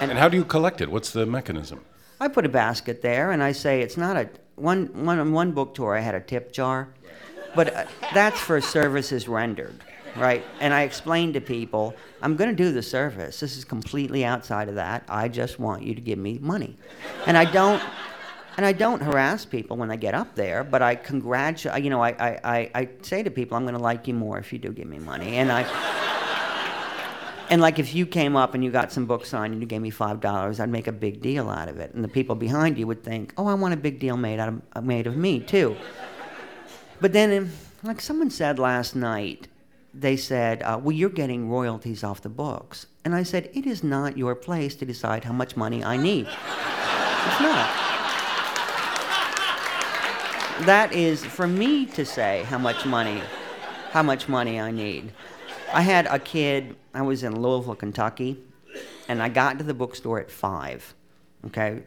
And 0.00 0.12
how 0.12 0.28
do 0.28 0.36
you 0.36 0.44
collect 0.44 0.80
it? 0.80 0.90
What's 0.90 1.12
the 1.12 1.26
mechanism? 1.26 1.80
I 2.20 2.26
put 2.26 2.44
a 2.44 2.48
basket 2.48 3.02
there, 3.02 3.30
and 3.30 3.42
I 3.42 3.52
say 3.52 3.80
it's 3.82 3.96
not 3.96 4.16
a 4.16 4.28
one. 4.56 4.86
One 5.04 5.20
on 5.20 5.32
one 5.32 5.52
book 5.52 5.74
tour, 5.74 5.96
I 5.96 6.00
had 6.00 6.16
a 6.16 6.20
tip 6.20 6.52
jar, 6.52 6.88
but 7.54 7.74
uh, 7.74 7.84
that's 8.14 8.40
for 8.40 8.60
services 8.60 9.28
rendered, 9.28 9.74
right? 10.16 10.44
And 10.60 10.72
I 10.74 10.82
explained 10.82 11.34
to 11.34 11.40
people, 11.40 11.94
I'm 12.22 12.36
going 12.36 12.50
to 12.50 12.56
do 12.56 12.72
the 12.72 12.82
service. 12.82 13.40
This 13.40 13.56
is 13.56 13.64
completely 13.64 14.24
outside 14.24 14.68
of 14.68 14.74
that. 14.76 15.04
I 15.08 15.28
just 15.28 15.58
want 15.58 15.82
you 15.82 15.94
to 15.94 16.00
give 16.00 16.18
me 16.18 16.38
money, 16.40 16.76
and 17.26 17.36
I 17.36 17.44
don't. 17.44 17.82
And 18.56 18.66
I 18.66 18.72
don't 18.72 19.00
harass 19.00 19.44
people 19.44 19.76
when 19.76 19.88
I 19.92 19.94
get 19.94 20.14
up 20.14 20.34
there, 20.34 20.64
but 20.64 20.82
I 20.82 20.96
congratulate. 20.96 21.84
You 21.84 21.90
know, 21.90 22.02
I, 22.02 22.08
I, 22.08 22.40
I, 22.42 22.70
I 22.74 22.88
say 23.02 23.22
to 23.22 23.30
people, 23.30 23.56
I'm 23.56 23.62
going 23.62 23.76
to 23.76 23.80
like 23.80 24.08
you 24.08 24.14
more 24.14 24.36
if 24.36 24.52
you 24.52 24.58
do 24.58 24.72
give 24.72 24.88
me 24.88 24.98
money, 24.98 25.36
and 25.36 25.52
I. 25.52 25.64
And 27.50 27.62
like 27.62 27.78
if 27.78 27.94
you 27.94 28.04
came 28.04 28.36
up 28.36 28.54
and 28.54 28.62
you 28.62 28.70
got 28.70 28.92
some 28.92 29.06
books 29.06 29.28
signed 29.30 29.52
and 29.52 29.62
you 29.62 29.66
gave 29.68 29.80
me 29.80 29.90
five 29.90 30.20
dollars, 30.20 30.58
I'd 30.60 30.68
make 30.68 30.86
a 30.86 30.92
big 30.92 31.22
deal 31.22 31.48
out 31.48 31.68
of 31.68 31.78
it, 31.78 31.94
and 31.94 32.02
the 32.02 32.08
people 32.08 32.34
behind 32.34 32.78
you 32.78 32.86
would 32.86 33.02
think, 33.02 33.32
"Oh, 33.38 33.46
I 33.46 33.54
want 33.54 33.74
a 33.74 33.76
big 33.76 34.00
deal 34.00 34.16
made 34.16 34.38
out 34.38 34.60
of 34.74 34.84
made 34.84 35.06
of 35.06 35.16
me 35.16 35.40
too." 35.40 35.76
But 37.00 37.12
then, 37.12 37.36
um, 37.36 37.50
like 37.82 38.00
someone 38.00 38.30
said 38.30 38.58
last 38.58 38.96
night, 38.96 39.48
they 39.94 40.16
said, 40.16 40.62
uh, 40.62 40.78
"Well, 40.82 40.92
you're 40.92 41.10
getting 41.10 41.48
royalties 41.48 42.02
off 42.02 42.20
the 42.20 42.28
books," 42.28 42.86
and 43.04 43.14
I 43.14 43.22
said, 43.22 43.50
"It 43.54 43.66
is 43.66 43.84
not 43.84 44.18
your 44.18 44.34
place 44.34 44.74
to 44.76 44.84
decide 44.84 45.24
how 45.24 45.32
much 45.32 45.56
money 45.56 45.84
I 45.84 45.96
need. 45.96 46.26
It's 46.26 47.40
not." 47.40 47.68
That 50.66 50.92
is 50.92 51.24
for 51.24 51.46
me 51.46 51.86
to 51.86 52.04
say 52.04 52.42
how 52.48 52.58
much 52.58 52.84
money, 52.84 53.22
how 53.92 54.02
much 54.02 54.28
money 54.28 54.60
I 54.60 54.72
need. 54.72 55.12
I 55.72 55.82
had 55.82 56.06
a 56.06 56.18
kid, 56.18 56.74
I 56.92 57.02
was 57.02 57.22
in 57.22 57.40
Louisville, 57.40 57.76
Kentucky, 57.76 58.42
and 59.08 59.22
I 59.22 59.28
got 59.28 59.58
to 59.58 59.64
the 59.64 59.74
bookstore 59.74 60.18
at 60.18 60.30
five, 60.32 60.94
okay, 61.46 61.84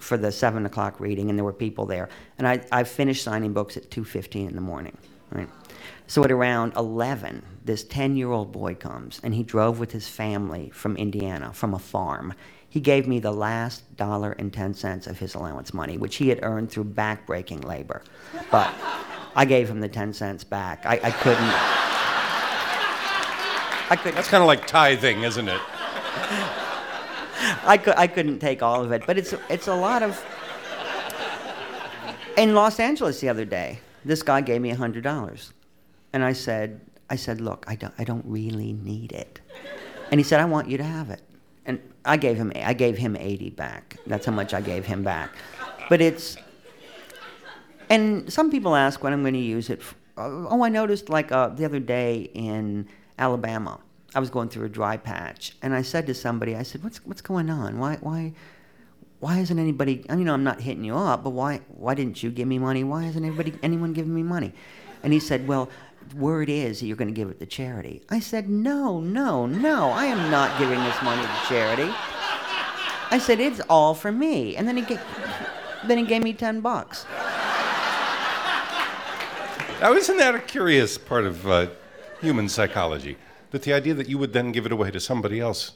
for 0.00 0.16
the 0.16 0.32
seven 0.32 0.66
o'clock 0.66 1.00
reading, 1.00 1.30
and 1.30 1.38
there 1.38 1.44
were 1.44 1.52
people 1.52 1.86
there. 1.86 2.08
And 2.38 2.46
I, 2.46 2.64
I 2.72 2.84
finished 2.84 3.22
signing 3.22 3.52
books 3.52 3.76
at 3.76 3.90
2.15 3.90 4.48
in 4.48 4.54
the 4.54 4.60
morning, 4.60 4.96
right? 5.30 5.48
So 6.06 6.22
at 6.24 6.30
around 6.30 6.74
11, 6.76 7.42
this 7.64 7.84
10-year-old 7.84 8.52
boy 8.52 8.74
comes, 8.74 9.20
and 9.22 9.34
he 9.34 9.42
drove 9.42 9.80
with 9.80 9.92
his 9.92 10.06
family 10.08 10.70
from 10.70 10.96
Indiana, 10.96 11.52
from 11.52 11.74
a 11.74 11.78
farm. 11.78 12.34
He 12.68 12.80
gave 12.80 13.08
me 13.08 13.18
the 13.18 13.32
last 13.32 13.96
dollar 13.96 14.32
and 14.32 14.52
10 14.52 14.74
cents 14.74 15.06
of 15.06 15.18
his 15.18 15.34
allowance 15.34 15.72
money, 15.74 15.98
which 15.98 16.16
he 16.16 16.28
had 16.28 16.40
earned 16.42 16.70
through 16.70 16.84
backbreaking 16.84 17.64
labor. 17.64 18.02
But 18.50 18.72
I 19.34 19.44
gave 19.44 19.68
him 19.68 19.80
the 19.80 19.88
10 19.88 20.12
cents 20.12 20.44
back. 20.44 20.84
I, 20.84 21.00
I 21.02 21.10
couldn't... 21.10 21.42
I 23.88 23.96
couldn't. 23.96 24.16
That's 24.16 24.28
kind 24.28 24.42
of 24.42 24.48
like 24.48 24.66
tithing, 24.66 25.22
isn't 25.22 25.48
it? 25.48 25.60
I, 27.64 27.76
could, 27.78 27.94
I 27.96 28.06
couldn't 28.06 28.38
take 28.38 28.62
all 28.62 28.82
of 28.82 28.92
it, 28.92 29.02
but 29.06 29.18
it's, 29.18 29.34
it's 29.50 29.68
a 29.68 29.74
lot 29.74 30.02
of. 30.02 30.22
In 32.36 32.54
Los 32.54 32.78
Angeles 32.80 33.20
the 33.20 33.28
other 33.28 33.44
day, 33.44 33.78
this 34.04 34.22
guy 34.22 34.40
gave 34.42 34.60
me 34.60 34.70
$100. 34.72 35.52
And 36.12 36.22
I 36.24 36.32
said, 36.32 36.80
I 37.08 37.16
said, 37.16 37.40
look, 37.40 37.64
I 37.66 37.76
don't, 37.76 37.94
I 37.98 38.04
don't 38.04 38.24
really 38.26 38.72
need 38.74 39.12
it. 39.12 39.40
And 40.10 40.20
he 40.20 40.24
said, 40.24 40.40
I 40.40 40.44
want 40.44 40.68
you 40.68 40.76
to 40.78 40.84
have 40.84 41.10
it. 41.10 41.22
And 41.64 41.80
I 42.04 42.16
gave 42.16 42.36
him, 42.36 42.52
I 42.54 42.74
gave 42.74 42.96
him 42.98 43.16
80 43.16 43.50
back. 43.50 43.96
That's 44.06 44.26
how 44.26 44.32
much 44.32 44.54
I 44.54 44.60
gave 44.60 44.84
him 44.86 45.02
back. 45.02 45.30
But 45.88 46.00
it's, 46.00 46.36
And 47.90 48.30
some 48.32 48.50
people 48.50 48.74
ask 48.76 49.02
when 49.02 49.12
I'm 49.12 49.22
going 49.22 49.34
to 49.34 49.40
use 49.40 49.70
it. 49.70 49.80
f- 49.80 49.94
uh, 50.18 50.22
Oh, 50.48 50.62
I 50.62 50.68
noticed 50.68 51.08
like 51.08 51.32
uh, 51.32 51.48
the 51.48 51.64
other 51.64 51.80
day 51.80 52.30
in 52.34 52.86
Alabama, 53.18 53.80
I 54.16 54.18
was 54.18 54.30
going 54.30 54.48
through 54.48 54.64
a 54.64 54.70
dry 54.70 54.96
patch, 54.96 55.54
and 55.60 55.74
I 55.74 55.82
said 55.82 56.06
to 56.06 56.14
somebody, 56.14 56.56
I 56.56 56.62
said, 56.62 56.82
"What's 56.82 57.04
what's 57.04 57.20
going 57.20 57.50
on? 57.50 57.78
Why 57.78 57.96
why 58.00 58.32
why 59.20 59.40
isn't 59.40 59.58
anybody? 59.58 60.06
I 60.08 60.16
mean, 60.16 60.26
I'm 60.26 60.42
not 60.42 60.62
hitting 60.62 60.84
you 60.84 60.96
up, 60.96 61.22
but 61.22 61.30
why 61.30 61.60
why 61.68 61.94
didn't 61.94 62.22
you 62.22 62.30
give 62.30 62.48
me 62.48 62.58
money? 62.58 62.82
Why 62.82 63.04
isn't 63.04 63.22
anybody 63.22 63.52
anyone 63.62 63.92
giving 63.92 64.14
me 64.14 64.22
money?" 64.22 64.54
And 65.02 65.12
he 65.12 65.20
said, 65.20 65.46
"Well." 65.46 65.68
Word 66.14 66.48
is 66.48 66.78
that 66.78 66.86
you're 66.86 66.96
going 66.96 67.08
to 67.08 67.20
give 67.20 67.30
it 67.30 67.40
to 67.40 67.46
charity. 67.46 68.00
I 68.08 68.20
said, 68.20 68.48
No, 68.48 69.00
no, 69.00 69.44
no, 69.44 69.90
I 69.90 70.04
am 70.04 70.30
not 70.30 70.56
giving 70.56 70.78
this 70.78 71.02
money 71.02 71.20
to 71.20 71.40
charity. 71.48 71.90
I 73.10 73.18
said, 73.20 73.40
It's 73.40 73.60
all 73.68 73.92
for 73.92 74.12
me. 74.12 74.54
And 74.54 74.68
then 74.68 74.76
he, 74.76 74.84
ga- 74.84 75.00
then 75.84 75.98
he 75.98 76.04
gave 76.04 76.22
me 76.22 76.32
10 76.32 76.60
bucks. 76.60 77.06
Now, 79.80 79.94
isn't 79.94 80.16
that 80.18 80.36
a 80.36 80.38
curious 80.38 80.96
part 80.96 81.24
of 81.24 81.44
uh, 81.48 81.70
human 82.20 82.48
psychology? 82.48 83.16
That 83.50 83.62
the 83.62 83.72
idea 83.72 83.94
that 83.94 84.08
you 84.08 84.18
would 84.18 84.32
then 84.32 84.52
give 84.52 84.66
it 84.66 84.72
away 84.72 84.90
to 84.90 85.00
somebody 85.00 85.40
else 85.40 85.72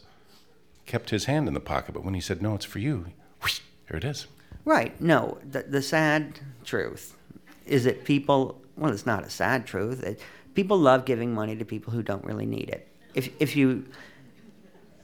kept 0.87 1.11
his 1.11 1.27
hand 1.27 1.47
in 1.47 1.55
the 1.55 1.61
pocket, 1.61 1.93
but 1.93 2.05
when 2.05 2.15
he 2.15 2.21
said, 2.21 2.43
no, 2.43 2.55
it's 2.55 2.65
for 2.65 2.81
you, 2.81 3.07
whoosh, 3.43 3.61
here 3.89 3.97
it 3.97 4.05
is. 4.05 4.27
Right. 4.65 5.01
No, 5.01 5.39
the, 5.49 5.63
the 5.63 5.83
sad 5.83 6.41
truth 6.65 7.17
is 7.65 7.85
that 7.85 8.05
people, 8.05 8.61
well, 8.77 8.93
it's 8.93 9.07
not 9.07 9.25
a 9.25 9.31
sad 9.31 9.67
truth. 9.67 10.03
It, 10.03 10.21
people 10.55 10.77
love 10.79 11.05
giving 11.05 11.33
money 11.33 11.57
to 11.57 11.65
people 11.65 11.93
who 11.93 12.03
don't 12.03 12.25
really 12.25 12.47
need 12.47 12.69
it. 12.69 12.89
If, 13.15 13.31
if, 13.41 13.57
you, 13.57 13.87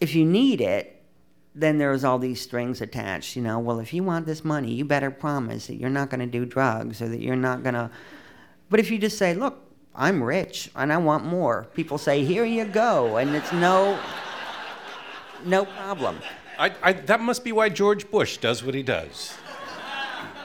if 0.00 0.14
you 0.14 0.24
need 0.24 0.60
it, 0.60 0.92
then 1.54 1.78
there's 1.78 2.04
all 2.04 2.18
these 2.18 2.40
strings 2.40 2.80
attached. 2.80 3.34
You 3.36 3.42
know, 3.42 3.58
well, 3.58 3.80
if 3.80 3.94
you 3.94 4.02
want 4.02 4.26
this 4.26 4.44
money, 4.44 4.72
you 4.72 4.84
better 4.84 5.10
promise 5.10 5.68
that 5.68 5.76
you're 5.76 5.88
not 5.88 6.10
going 6.10 6.20
to 6.20 6.26
do 6.26 6.44
drugs 6.44 7.00
or 7.00 7.08
that 7.08 7.20
you're 7.20 7.36
not 7.36 7.62
going 7.62 7.74
to. 7.74 7.90
But 8.68 8.80
if 8.80 8.90
you 8.90 8.98
just 8.98 9.16
say, 9.16 9.34
look, 9.34 9.65
I'm 9.96 10.22
rich 10.22 10.70
and 10.76 10.92
I 10.92 10.98
want 10.98 11.24
more, 11.24 11.66
people 11.74 11.98
say, 11.98 12.24
here 12.24 12.44
you 12.44 12.64
go. 12.66 13.16
And 13.16 13.34
it's 13.34 13.52
no, 13.52 13.98
no 15.44 15.64
problem. 15.64 16.18
I, 16.58 16.72
I, 16.82 16.92
that 16.92 17.20
must 17.20 17.44
be 17.44 17.52
why 17.52 17.68
George 17.68 18.10
Bush 18.10 18.36
does 18.36 18.62
what 18.62 18.74
he 18.74 18.82
does. 18.82 19.34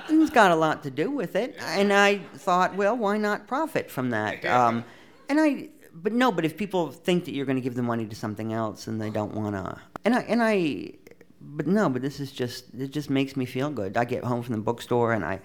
It's 0.09 0.29
got 0.29 0.51
a 0.51 0.55
lot 0.55 0.83
to 0.83 0.91
do 0.91 1.09
with 1.09 1.37
it, 1.37 1.55
and 1.61 1.93
I 1.93 2.17
thought, 2.35 2.75
well, 2.75 2.97
why 2.97 3.17
not 3.17 3.47
profit 3.47 3.89
from 3.89 4.09
that? 4.09 4.43
Um, 4.43 4.83
and 5.29 5.39
I, 5.39 5.69
but 5.93 6.11
no, 6.11 6.33
but 6.33 6.43
if 6.43 6.57
people 6.57 6.91
think 6.91 7.23
that 7.25 7.33
you're 7.33 7.45
going 7.45 7.55
to 7.55 7.61
give 7.61 7.75
the 7.75 7.81
money 7.81 8.05
to 8.05 8.15
something 8.15 8.51
else 8.51 8.87
and 8.87 8.99
they 8.99 9.09
don't 9.09 9.33
want 9.33 9.55
to, 9.55 9.79
and 10.03 10.15
I, 10.15 10.19
and 10.23 10.43
I, 10.43 10.95
but 11.39 11.65
no, 11.65 11.87
but 11.87 12.01
this 12.01 12.19
is 12.19 12.33
just, 12.33 12.73
it 12.77 12.91
just 12.91 13.09
makes 13.09 13.37
me 13.37 13.45
feel 13.45 13.69
good. 13.69 13.95
I 13.95 14.03
get 14.03 14.25
home 14.25 14.43
from 14.43 14.55
the 14.55 14.61
bookstore 14.61 15.13
and 15.13 15.23
I, 15.23 15.39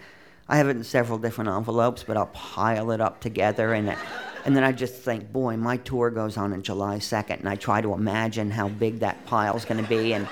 I 0.48 0.56
have 0.58 0.68
it 0.68 0.76
in 0.76 0.84
several 0.84 1.18
different 1.18 1.50
envelopes, 1.50 2.04
but 2.04 2.16
I'll 2.16 2.26
pile 2.26 2.90
it 2.90 3.00
up 3.00 3.20
together 3.20 3.72
and. 3.72 3.96
And 4.44 4.56
then 4.56 4.62
I 4.62 4.70
just 4.70 4.94
think, 4.94 5.32
boy, 5.32 5.56
my 5.56 5.76
tour 5.78 6.08
goes 6.08 6.36
on 6.36 6.52
on 6.52 6.62
July 6.62 6.98
2nd, 6.98 7.40
and 7.40 7.48
I 7.48 7.56
try 7.56 7.80
to 7.80 7.92
imagine 7.94 8.52
how 8.52 8.68
big 8.68 9.00
that 9.00 9.26
pile's 9.26 9.64
going 9.64 9.82
to 9.82 9.88
be. 9.88 10.14
And 10.14 10.28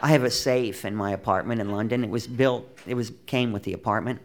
I 0.00 0.08
have 0.08 0.22
a 0.22 0.30
safe 0.30 0.84
in 0.84 0.94
my 0.94 1.10
apartment 1.10 1.60
in 1.60 1.70
London. 1.70 2.04
It 2.04 2.10
was 2.10 2.28
built, 2.28 2.68
it 2.86 2.94
was 2.94 3.10
came 3.26 3.50
with 3.50 3.64
the 3.64 3.72
apartment. 3.72 4.20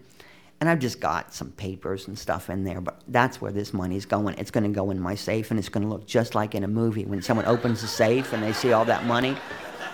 And 0.60 0.69
I've 0.69 0.77
just 0.77 0.99
got 0.99 1.34
some 1.34 1.51
papers 1.51 2.08
and 2.08 2.17
stuff 2.17 2.49
in 2.51 2.63
there, 2.63 2.80
but 2.80 3.01
that's 3.08 3.39
where 3.39 3.51
this 3.51 3.73
money's 3.73 4.06
going. 4.06 4.36
It's 4.38 4.51
going 4.51 4.63
to 4.63 4.69
go 4.69 4.89
in 4.89 4.99
my 4.99 5.15
safe 5.15 5.49
and 5.49 5.60
it's 5.60 5.69
going 5.69 5.84
to 5.84 5.89
look 5.89 6.06
just 6.06 6.36
like 6.36 6.53
in 6.53 6.63
a 6.63 6.67
movie. 6.67 7.06
When 7.06 7.23
someone 7.23 7.45
opens 7.45 7.82
the 7.82 7.88
safe 7.88 8.34
and 8.34 8.41
they 8.41 8.53
see 8.53 8.71
all 8.71 8.86
that 8.86 9.06
money, 9.06 9.36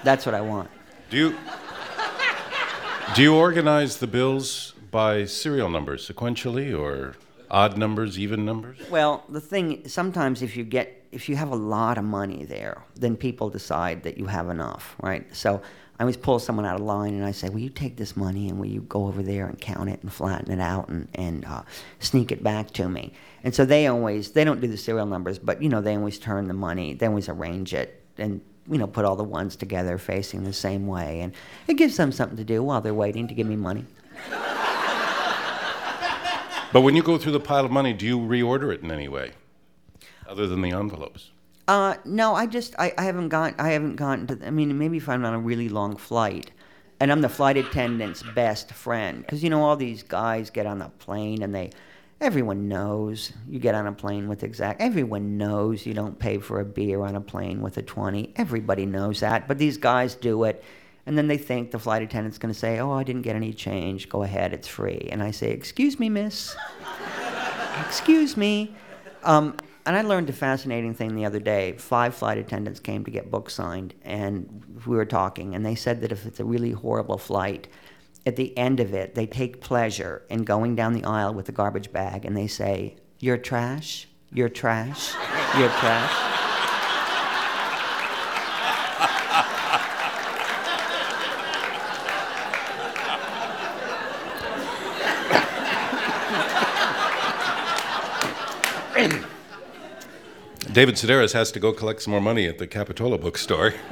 that's 0.04 0.26
what 0.26 0.36
I 0.36 0.42
want. 0.42 0.70
Do 1.10 1.18
you, 1.18 1.38
do 3.16 3.22
you 3.22 3.36
organize 3.36 3.98
the 3.98 4.08
bills 4.08 4.73
by 4.94 5.26
serial 5.26 5.70
numbers 5.70 6.08
sequentially 6.08 6.78
or 6.78 7.16
odd 7.50 7.78
numbers, 7.78 8.18
even 8.18 8.46
numbers? 8.46 8.78
Well, 8.90 9.26
the 9.28 9.42
thing 9.42 9.88
sometimes 9.90 10.42
if 10.42 10.56
you 10.56 10.64
get 10.64 11.06
if 11.12 11.28
you 11.28 11.36
have 11.36 11.52
a 11.52 11.56
lot 11.56 11.98
of 11.98 12.06
money 12.06 12.46
there, 12.46 12.84
then 12.96 13.18
people 13.18 13.50
decide 13.50 14.04
that 14.04 14.18
you 14.18 14.28
have 14.28 14.50
enough, 14.50 14.96
right? 15.02 15.26
So 15.36 15.62
I 16.00 16.04
always 16.04 16.18
pull 16.18 16.40
someone 16.40 16.66
out 16.66 16.76
of 16.80 16.86
line 16.86 17.14
and 17.16 17.26
I 17.26 17.32
say, 17.32 17.50
"Will 17.50 17.60
you 17.60 17.70
take 17.70 17.98
this 17.98 18.16
money 18.16 18.50
and 18.50 18.60
will 18.60 18.68
you 18.68 18.82
go 18.82 19.08
over 19.08 19.22
there 19.22 19.48
and 19.48 19.60
count 19.60 19.90
it 19.90 20.02
and 20.02 20.14
flatten 20.14 20.52
it 20.52 20.62
out 20.62 20.90
and 20.90 21.08
and 21.16 21.44
uh, 21.46 21.64
sneak 22.00 22.32
it 22.32 22.44
back 22.44 22.72
to 22.72 22.88
me?" 22.88 23.14
And 23.44 23.54
so 23.54 23.66
they 23.66 23.88
always 23.88 24.32
they 24.32 24.44
don't 24.44 24.62
do 24.62 24.68
the 24.68 24.78
serial 24.78 25.08
numbers, 25.08 25.40
but 25.40 25.62
you 25.62 25.70
know 25.70 25.82
they 25.82 25.96
always 25.96 26.20
turn 26.20 26.48
the 26.48 26.54
money, 26.54 26.94
they 26.94 27.08
always 27.08 27.30
arrange 27.30 27.74
it 27.74 28.00
and 28.20 28.42
you 28.70 28.78
know 28.78 28.88
put 28.88 29.06
all 29.06 29.16
the 29.16 29.24
ones 29.24 29.56
together 29.56 29.98
facing 29.98 30.44
the 30.44 30.54
same 30.54 30.86
way, 30.86 31.22
and 31.22 31.34
it 31.68 31.76
gives 31.76 31.98
them 31.98 32.12
something 32.12 32.38
to 32.38 32.44
do 32.44 32.62
while 32.62 32.82
they're 32.82 32.94
waiting 32.94 33.28
to 33.28 33.34
give 33.34 33.48
me 33.48 33.56
money. 33.56 33.86
But 36.74 36.82
when 36.82 36.96
you 36.96 37.04
go 37.04 37.20
through 37.20 37.34
the 37.34 37.40
pile 37.40 37.66
of 37.66 37.72
money, 37.72 37.94
do 37.94 38.04
you 38.04 38.18
reorder 38.18 38.74
it 38.74 38.82
in 38.82 38.90
any 38.90 39.08
way, 39.08 39.34
other 40.28 40.48
than 40.48 40.64
the 40.64 40.72
envelopes? 40.72 41.30
Uh, 41.68 41.96
no, 42.04 42.34
I 42.34 42.48
just 42.48 42.74
I, 42.80 42.94
I 42.98 43.04
haven't 43.04 43.30
gone 43.30 43.54
I 43.60 43.70
haven't 43.70 43.96
gotten 43.96 44.26
to. 44.28 44.46
I 44.46 44.50
mean, 44.50 44.76
maybe 44.78 44.98
if 44.98 45.08
I'm 45.08 45.24
on 45.24 45.36
a 45.36 45.40
really 45.40 45.70
long 45.70 45.96
flight, 45.96 46.50
and 47.00 47.12
I'm 47.12 47.22
the 47.22 47.30
flight 47.30 47.58
attendant's 47.58 48.24
best 48.24 48.72
friend, 48.74 49.22
because 49.22 49.44
you 49.44 49.52
know 49.52 49.62
all 49.62 49.76
these 49.76 50.02
guys 50.02 50.50
get 50.50 50.66
on 50.66 50.80
the 50.80 50.90
plane 50.98 51.44
and 51.44 51.54
they, 51.54 51.70
everyone 52.20 52.68
knows 52.68 53.32
you 53.48 53.60
get 53.60 53.76
on 53.76 53.86
a 53.86 53.94
plane 53.94 54.28
with 54.28 54.44
exact. 54.44 54.82
Everyone 54.82 55.38
knows 55.38 55.86
you 55.86 55.94
don't 55.94 56.18
pay 56.18 56.40
for 56.40 56.60
a 56.60 56.66
beer 56.66 57.04
on 57.04 57.16
a 57.16 57.22
plane 57.22 57.62
with 57.62 57.78
a 57.78 57.84
twenty. 57.84 58.34
Everybody 58.36 58.88
knows 58.88 59.20
that, 59.20 59.48
but 59.48 59.60
these 59.60 59.78
guys 59.78 60.16
do 60.16 60.44
it. 60.46 60.64
And 61.06 61.18
then 61.18 61.28
they 61.28 61.38
think 61.38 61.72
the 61.72 61.80
flight 61.80 62.02
attendant's 62.02 62.38
going 62.38 62.54
to 62.54 62.60
say, 62.60 62.80
"Oh, 62.80 62.92
I 62.94 63.04
didn't 63.04 63.24
get 63.24 63.36
any 63.36 63.54
change. 63.54 64.10
Go 64.10 64.24
ahead, 64.24 64.54
it's 64.54 64.68
free." 64.68 65.10
And 65.12 65.22
I 65.22 65.32
say, 65.32 65.52
"Excuse 65.52 66.00
me, 66.00 66.10
miss." 66.10 66.56
Excuse 67.86 68.38
me. 68.38 68.76
Um, 69.24 69.58
and 69.86 69.98
I 69.98 70.02
learned 70.02 70.30
a 70.30 70.34
fascinating 70.34 70.94
thing 70.94 71.16
the 71.16 71.26
other 71.26 71.40
day. 71.40 71.74
Five 71.74 72.16
flight 72.16 72.38
attendants 72.38 72.80
came 72.80 73.04
to 73.04 73.12
get 73.12 73.30
books 73.30 73.54
signed, 73.54 73.94
and 74.04 74.64
we 74.86 74.96
were 74.96 75.06
talking, 75.06 75.56
and 75.56 75.66
they 75.66 75.76
said 75.76 76.02
that 76.02 76.12
if 76.12 76.26
it's 76.26 76.40
a 76.40 76.46
really 76.46 76.72
horrible 76.72 77.18
flight, 77.18 77.68
at 78.26 78.36
the 78.36 78.58
end 78.58 78.80
of 78.80 78.94
it, 78.94 79.16
they 79.16 79.26
take 79.26 79.62
pleasure 79.62 80.24
in 80.30 80.44
going 80.44 80.76
down 80.76 80.94
the 80.94 81.04
aisle 81.04 81.34
with 81.34 81.50
a 81.50 81.52
garbage 81.52 81.92
bag 81.92 82.26
and 82.26 82.38
they 82.38 82.48
say, 82.48 82.96
You're 83.20 83.38
trash, 83.38 84.08
you're 84.32 84.50
trash, 84.50 85.14
you're 85.58 85.70
trash. 85.70 86.33
David 100.74 100.96
Sedaris 100.96 101.34
has 101.34 101.52
to 101.52 101.60
go 101.60 101.72
collect 101.72 102.02
some 102.02 102.12
more 102.12 102.22
money 102.22 102.48
at 102.48 102.58
the 102.58 102.68
Capitola 102.68 103.18
bookstore. 103.18 103.74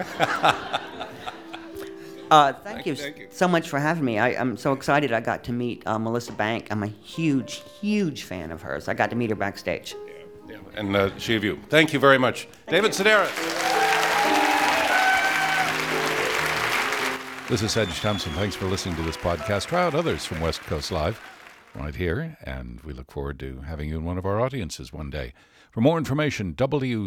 Uh, 2.32 2.54
thank, 2.54 2.86
you, 2.86 2.96
thank 2.96 3.17
you. 3.17 3.28
so 3.30 3.46
much 3.46 3.67
for 3.67 3.78
having 3.78 4.06
me. 4.06 4.17
I, 4.17 4.30
I'm 4.30 4.56
so 4.56 4.72
excited 4.72 5.12
I 5.12 5.20
got 5.20 5.44
to 5.44 5.52
meet 5.52 5.86
uh, 5.86 6.00
Melissa 6.00 6.32
Bank. 6.32 6.67
I'm 6.72 6.82
a 6.82 6.88
huge, 6.88 7.62
huge 7.82 8.24
fan 8.24 8.52
of 8.52 8.62
hers. 8.62 8.88
I 8.88 8.94
got 8.94 9.10
to 9.10 9.17
meet 9.17 9.32
her 9.32 9.36
backstage. 9.36 9.96
Yeah, 10.48 10.60
and 10.76 10.96
uh, 10.96 11.10
she 11.17 11.36
of 11.36 11.44
you. 11.44 11.60
Thank 11.67 11.91
you 11.91 12.00
very 12.00 12.17
much. 12.17 12.48
David 12.70 12.91
Sedaris. 12.91 13.28
This 17.50 17.62
is 17.63 17.74
Sedge 17.74 18.00
Thompson. 18.00 18.32
Thanks 18.32 18.56
for 18.56 18.67
listening 18.67 18.96
to 18.96 19.02
this 19.02 19.17
podcast. 19.17 19.65
Try 19.65 19.84
out 19.84 19.94
others 19.94 20.24
from 20.24 20.39
West 20.39 20.62
Coast 20.62 20.89
Live 20.89 21.20
right 21.76 21.96
here, 21.96 22.38
and 22.44 22.80
we 22.86 22.94
look 22.94 23.12
forward 23.12 23.39
to 23.39 23.60
having 23.67 23.89
you 23.89 23.98
in 23.98 24.06
one 24.06 24.17
of 24.17 24.26
our 24.26 24.39
audiences 24.39 24.94
one 24.94 25.10
day. 25.10 25.34
For 25.72 25.80
more 25.80 25.98
information, 25.98 26.54
wcl.org. 26.54 27.02